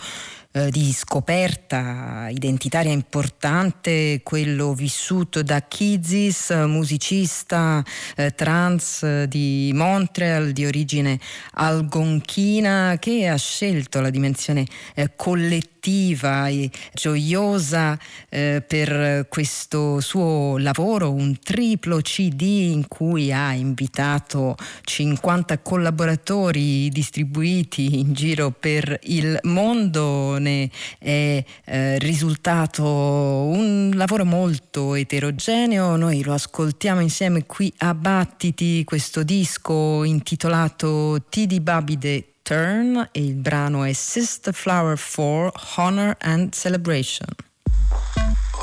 [0.56, 7.84] eh, di scoperta identitaria importante, quello vissuto da Kizis, musicista
[8.16, 11.20] eh, trans eh, di Montreal di origine
[11.54, 17.98] algonchina che ha scelto la dimensione eh, collettiva e gioiosa
[18.30, 22.42] eh, per questo suo lavoro, un triplo CD
[22.72, 32.84] in cui ha invitato 50 collaboratori distribuiti in giro per il mondo è eh, risultato
[32.84, 35.96] un lavoro molto eterogeneo.
[35.96, 43.36] Noi lo ascoltiamo insieme qui a Battiti, questo disco intitolato Tidi Babide Turn e il
[43.36, 47.28] brano è Sister Flower 4 Honor and Celebration.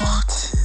[0.03, 0.60] I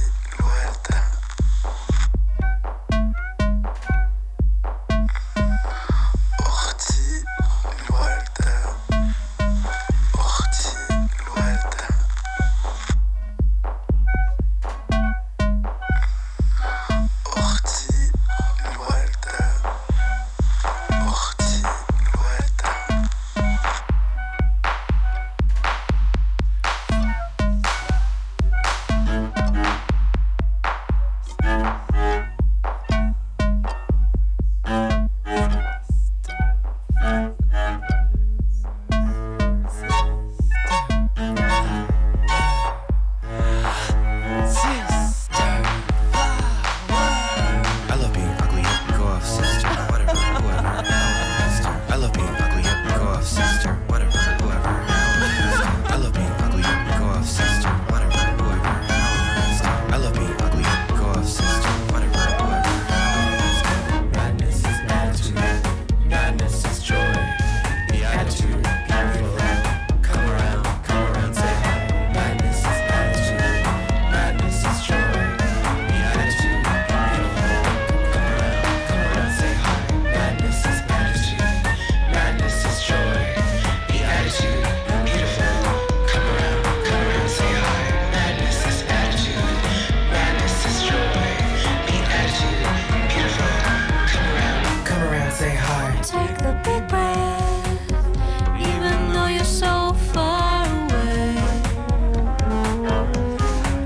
[96.16, 97.92] Take the big breath,
[98.72, 101.36] even though you're so far away.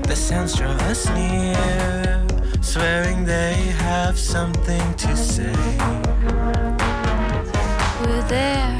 [0.07, 2.25] The sounds draw us near,
[2.61, 3.55] swearing they
[3.89, 5.53] have something to say.
[8.01, 8.77] We're there.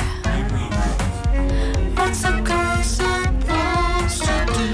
[1.98, 4.72] What's a girl supposed to do?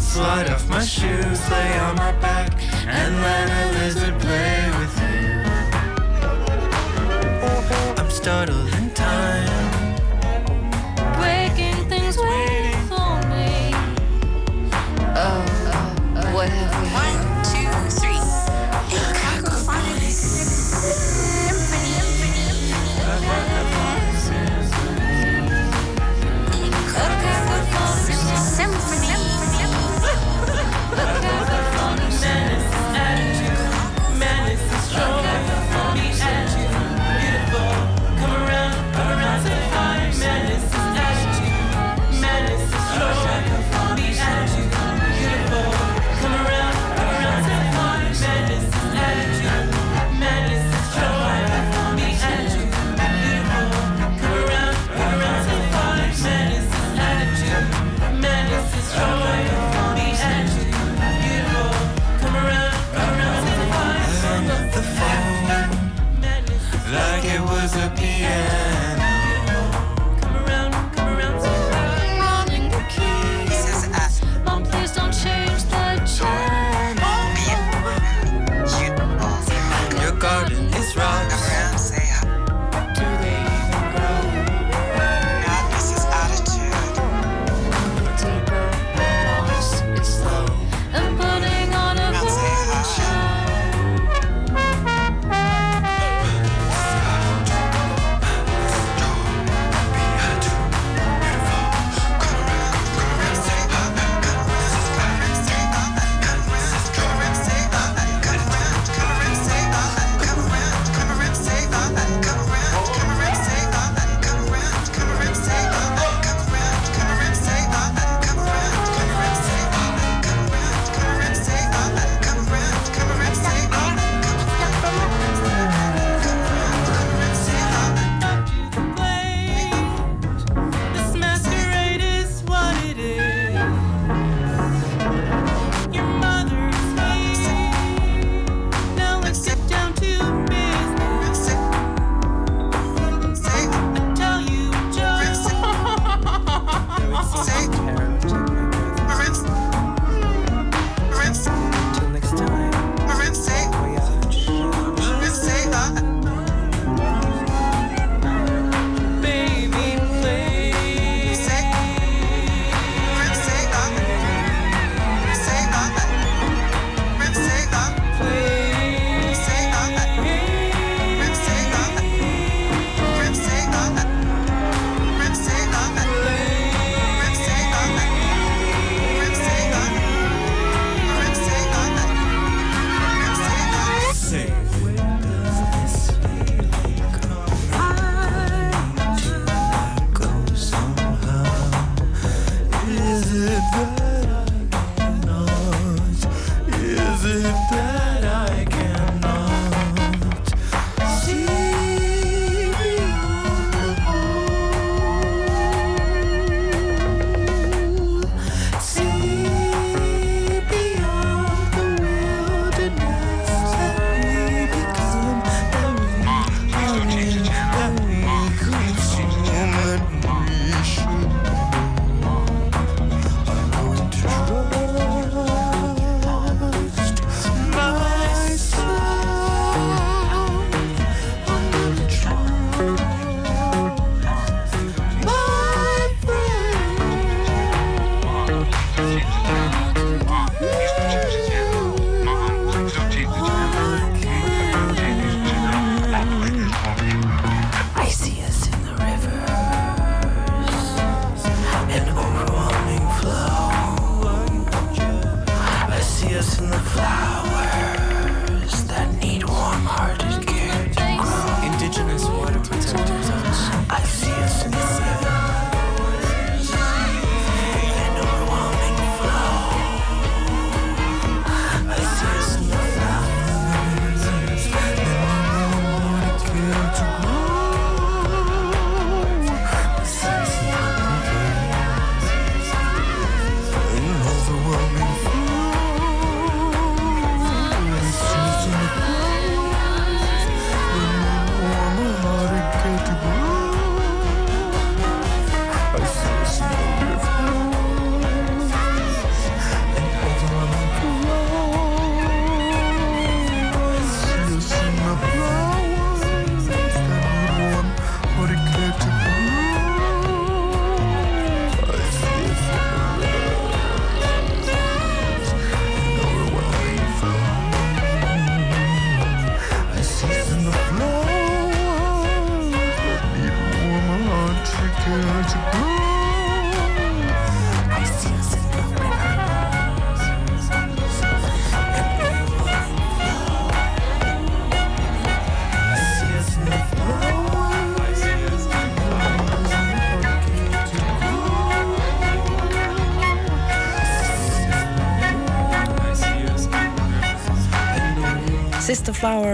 [0.00, 2.52] Slide off my shoes, lay on my back,
[2.86, 4.53] and let a lizard play
[8.24, 8.73] startled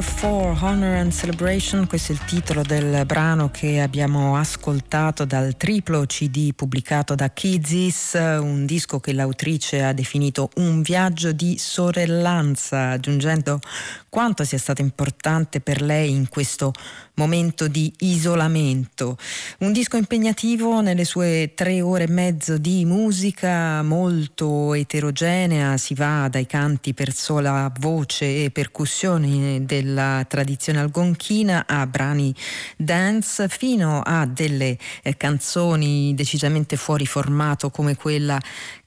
[0.01, 5.56] Flower for Honor and Celebration, questo è il titolo del brano che abbiamo ascoltato dal
[5.56, 12.90] triplo CD pubblicato da Kizis, un disco che l'autrice ha definito un viaggio di sorellanza,
[12.90, 13.60] aggiungendo
[14.09, 16.72] quanto sia stato importante per lei in questo
[17.14, 19.18] momento di isolamento.
[19.59, 26.28] Un disco impegnativo nelle sue tre ore e mezzo di musica molto eterogenea, si va
[26.28, 32.33] dai canti per sola voce e percussioni della tradizione algonchina a brani
[32.77, 38.41] dance fino a delle eh, canzoni decisamente fuori formato come quella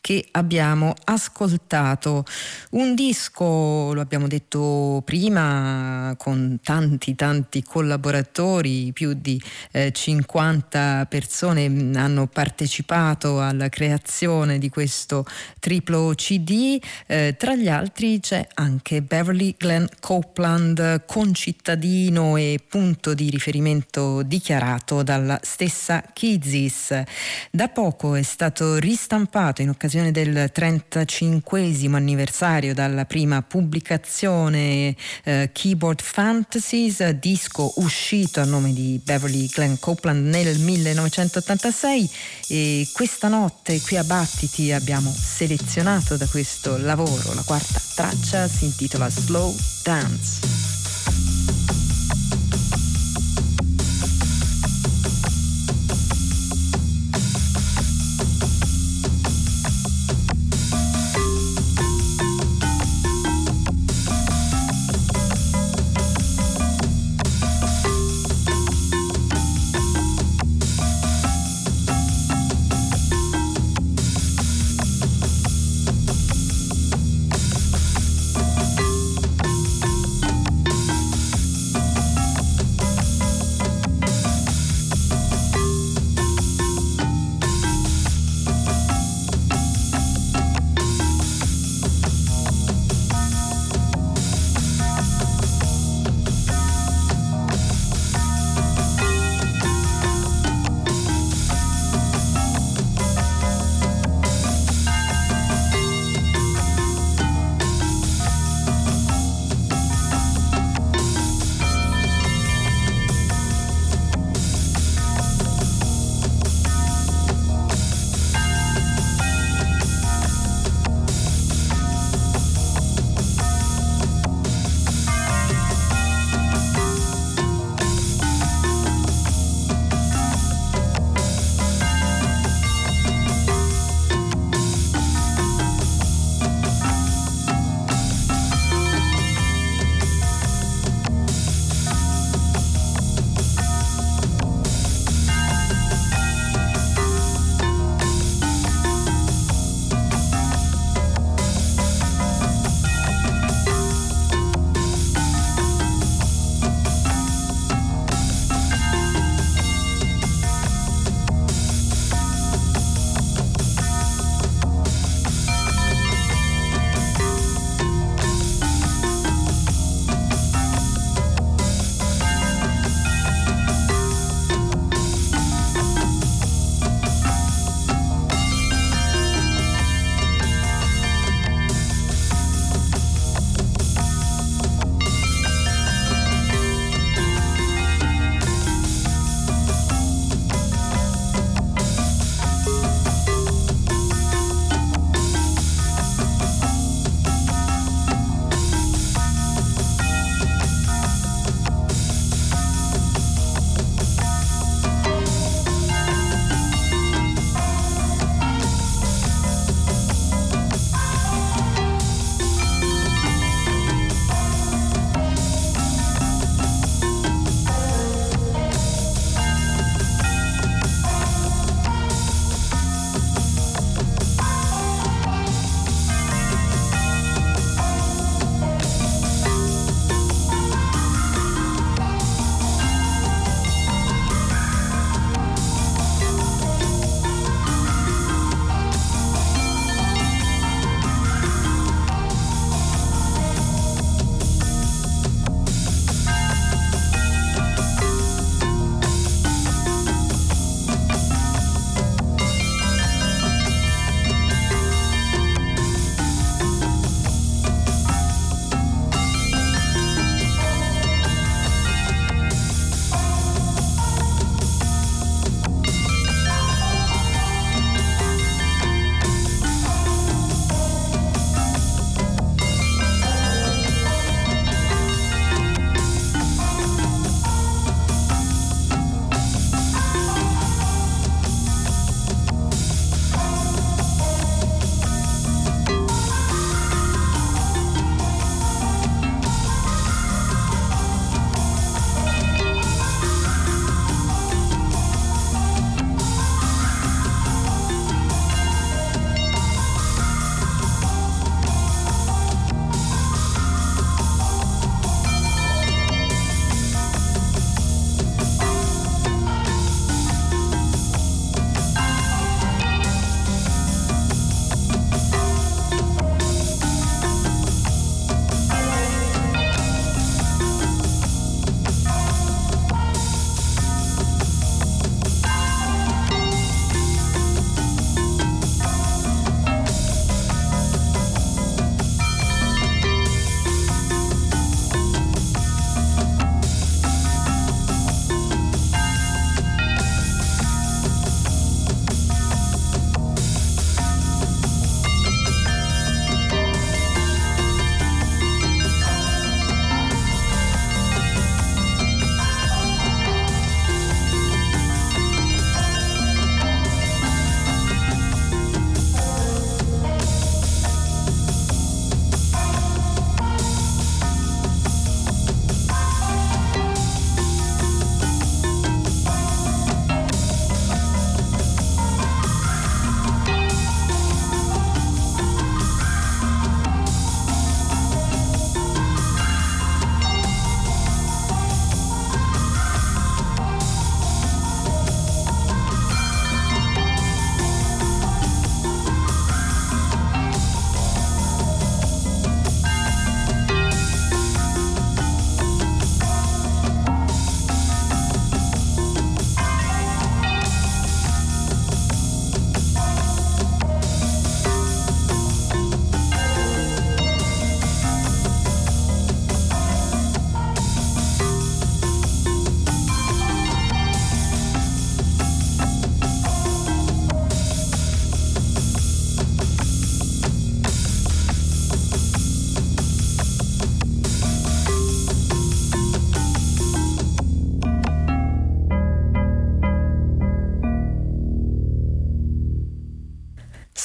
[0.03, 2.25] che abbiamo ascoltato.
[2.71, 11.67] Un disco, lo abbiamo detto prima, con tanti tanti collaboratori, più di eh, 50 persone
[11.95, 15.25] hanno partecipato alla creazione di questo
[15.61, 16.77] triplo CD,
[17.07, 25.01] eh, tra gli altri c'è anche Beverly Glenn Copeland, concittadino e punto di riferimento dichiarato
[25.01, 27.03] dalla stessa Kizis.
[27.49, 36.01] Da poco è stato ristampato in occasione del 35 anniversario dalla prima pubblicazione eh, Keyboard
[36.01, 42.09] Fantasies, disco uscito a nome di Beverly Glenn Copeland nel 1986
[42.47, 48.65] e questa notte qui a Battiti abbiamo selezionato da questo lavoro la quarta traccia, si
[48.65, 50.72] intitola Slow Dance.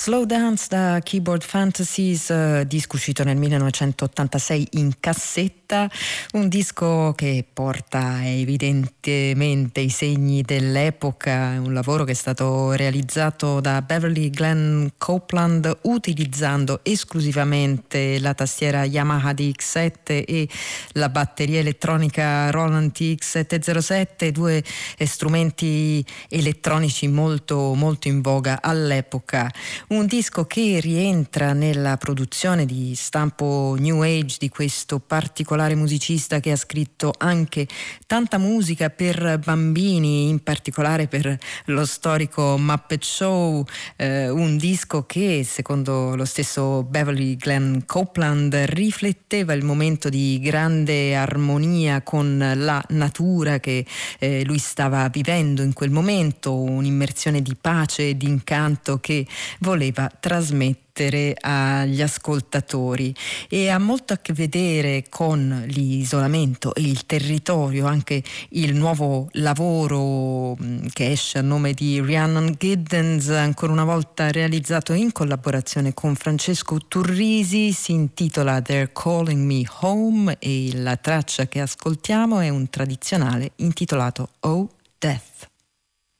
[0.08, 5.86] Slow Dance da Keyboard Fantasies, eh, disco uscito nel 1986 in cassetta,
[6.32, 13.82] un disco che porta evidentemente i segni dell'epoca, un lavoro che è stato realizzato da
[13.82, 20.48] Beverly Glenn Copeland utilizzando esclusivamente la tastiera Yamaha DX7 e
[20.92, 24.64] la batteria elettronica Roland TX707, due
[25.04, 29.52] strumenti elettronici molto, molto in voga all'epoca.
[29.88, 36.50] Un disco che rientra nella produzione di stampo New Age di questo particolare musicista che
[36.50, 37.66] ha scritto anche
[38.06, 43.64] tanta musica per bambini, in particolare per lo storico Muppet Show,
[43.96, 51.16] eh, un disco che secondo lo stesso Beverly Glenn Copeland rifletteva il momento di grande
[51.16, 53.86] armonia con la natura che
[54.18, 59.26] eh, lui stava vivendo in quel momento, un'immersione di pace e di incanto che
[59.60, 59.76] voleva
[60.20, 63.14] trasmettere agli ascoltatori
[63.48, 70.56] e ha molto a che vedere con l'isolamento e il territorio, anche il nuovo lavoro
[70.56, 76.14] mh, che esce a nome di Rhiannon Giddens, ancora una volta realizzato in collaborazione con
[76.16, 82.68] Francesco Turrisi, si intitola They're Calling Me Home e la traccia che ascoltiamo è un
[82.68, 84.68] tradizionale intitolato Oh
[84.98, 85.48] Death.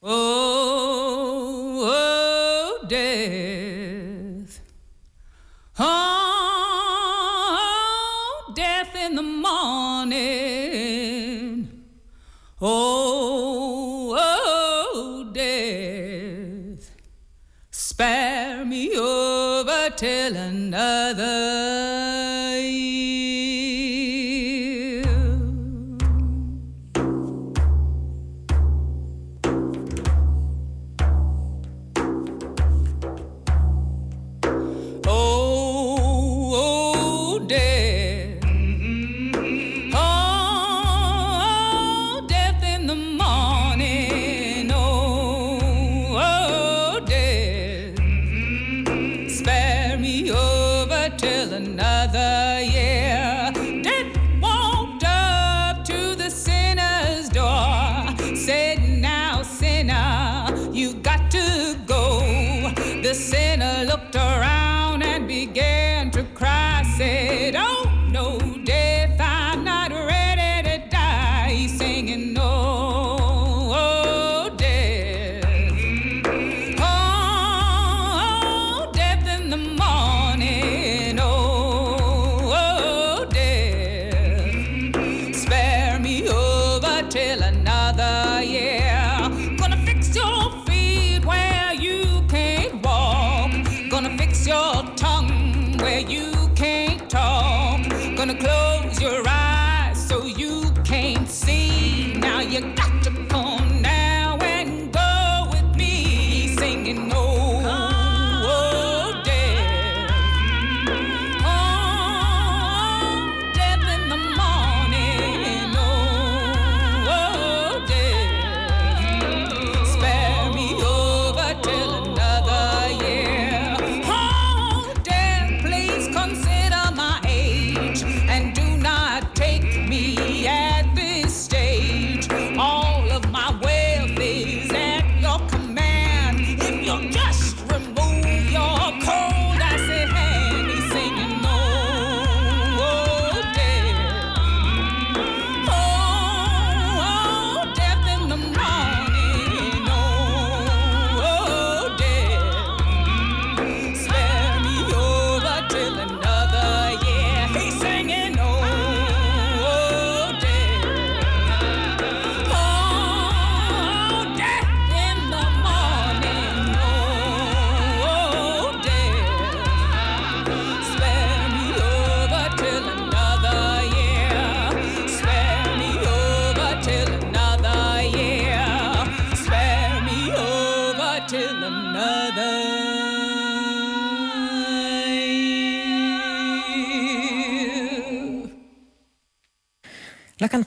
[0.01, 1.68] Oh,
[12.61, 16.91] Oh, oh, death.
[17.71, 21.98] Spare me oh, over till another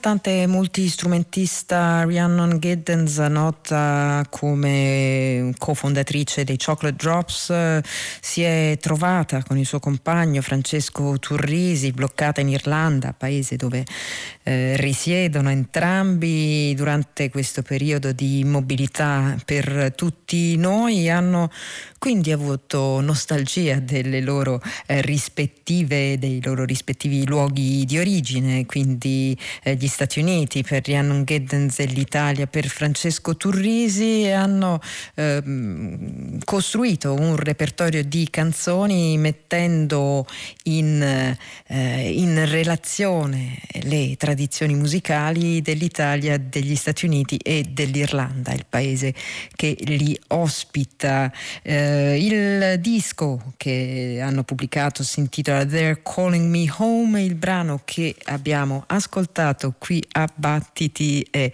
[0.02, 7.80] cantante multistrumentista Rhiannon Giddens, nota come cofondatrice dei Chocolate Drops,
[8.20, 13.84] si è trovata con il suo compagno Francesco Turrisi, bloccata in Irlanda, paese dove
[14.42, 21.08] eh, risiedono entrambi durante questo periodo di immobilità per tutti noi.
[21.10, 21.48] Hanno
[21.98, 29.76] quindi avuto nostalgia delle loro eh, rispettive, dei loro rispettivi luoghi di origine, quindi eh,
[29.76, 34.80] gli Stati Uniti per Rhiannon Giddens e l'Italia per Francesco Turrisi hanno
[35.14, 40.26] ehm, costruito un repertorio di canzoni mettendo
[40.64, 41.36] in,
[41.66, 49.12] eh, in relazione le tradizioni musicali dell'Italia, degli Stati Uniti e dell'Irlanda, il paese
[49.54, 51.30] che li ospita.
[51.60, 58.16] Eh, il disco che hanno pubblicato si intitola They're Calling Me Home, il brano che
[58.24, 61.50] abbiamo ascoltato qui a Battiti è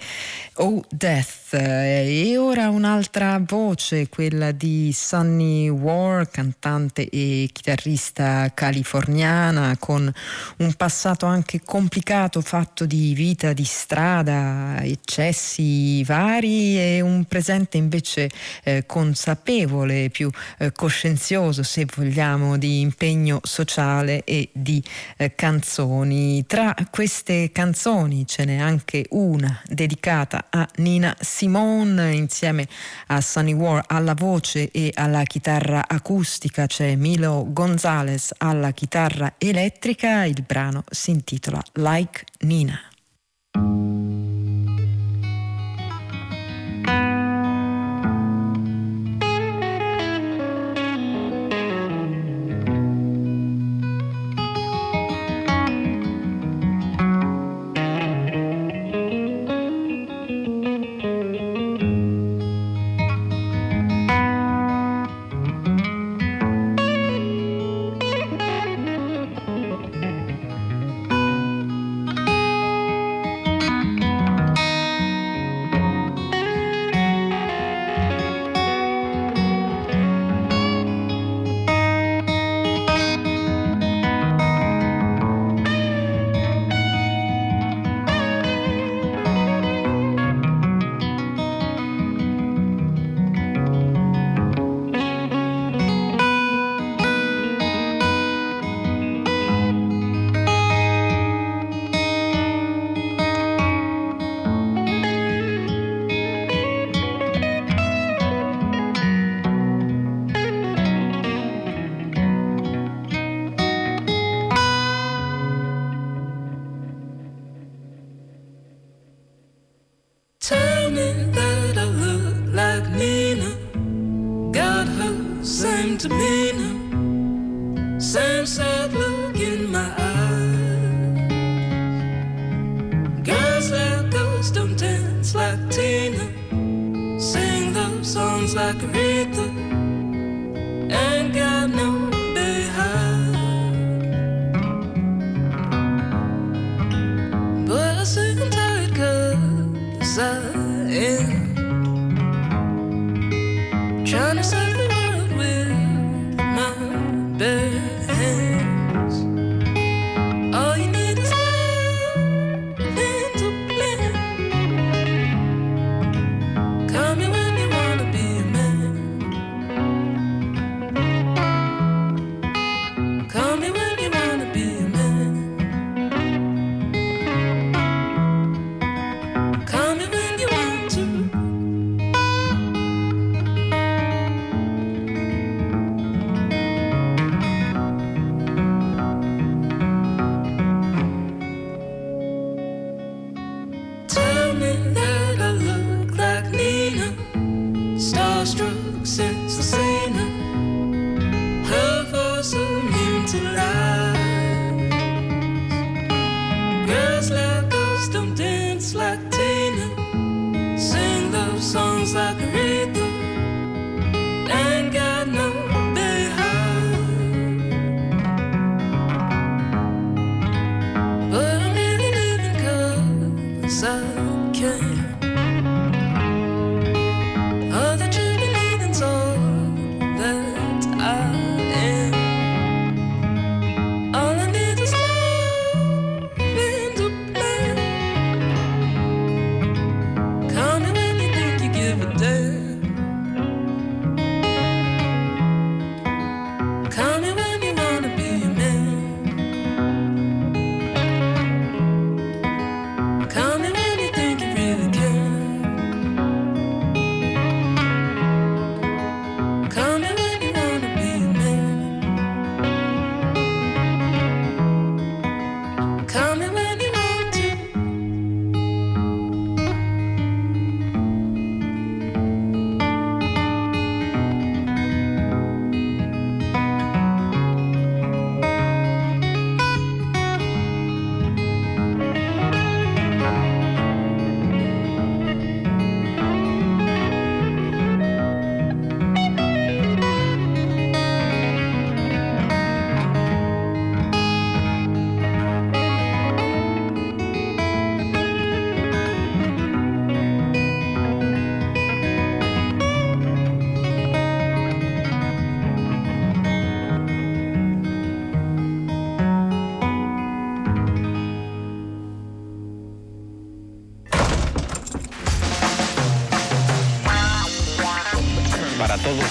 [0.56, 10.12] Oh Death e ora un'altra voce, quella di Sunny War, cantante e chitarrista californiana con
[10.58, 18.28] un passato anche complicato fatto di vita di strada, eccessi vari e un presente invece
[18.62, 24.82] eh, consapevole, più eh, coscienzioso se vogliamo, di impegno sociale e di
[25.16, 26.44] eh, canzoni.
[26.46, 32.66] Tra queste canzoni ce n'è anche una dedicata a Nina Simone insieme
[33.08, 40.24] a Sunny War alla voce e alla chitarra acustica, c'è Milo Gonzalez alla chitarra elettrica,
[40.24, 42.78] il brano si intitola Like Nina.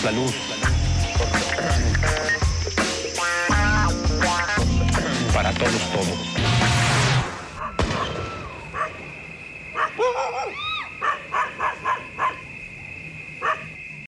[0.08, 0.47] La luz.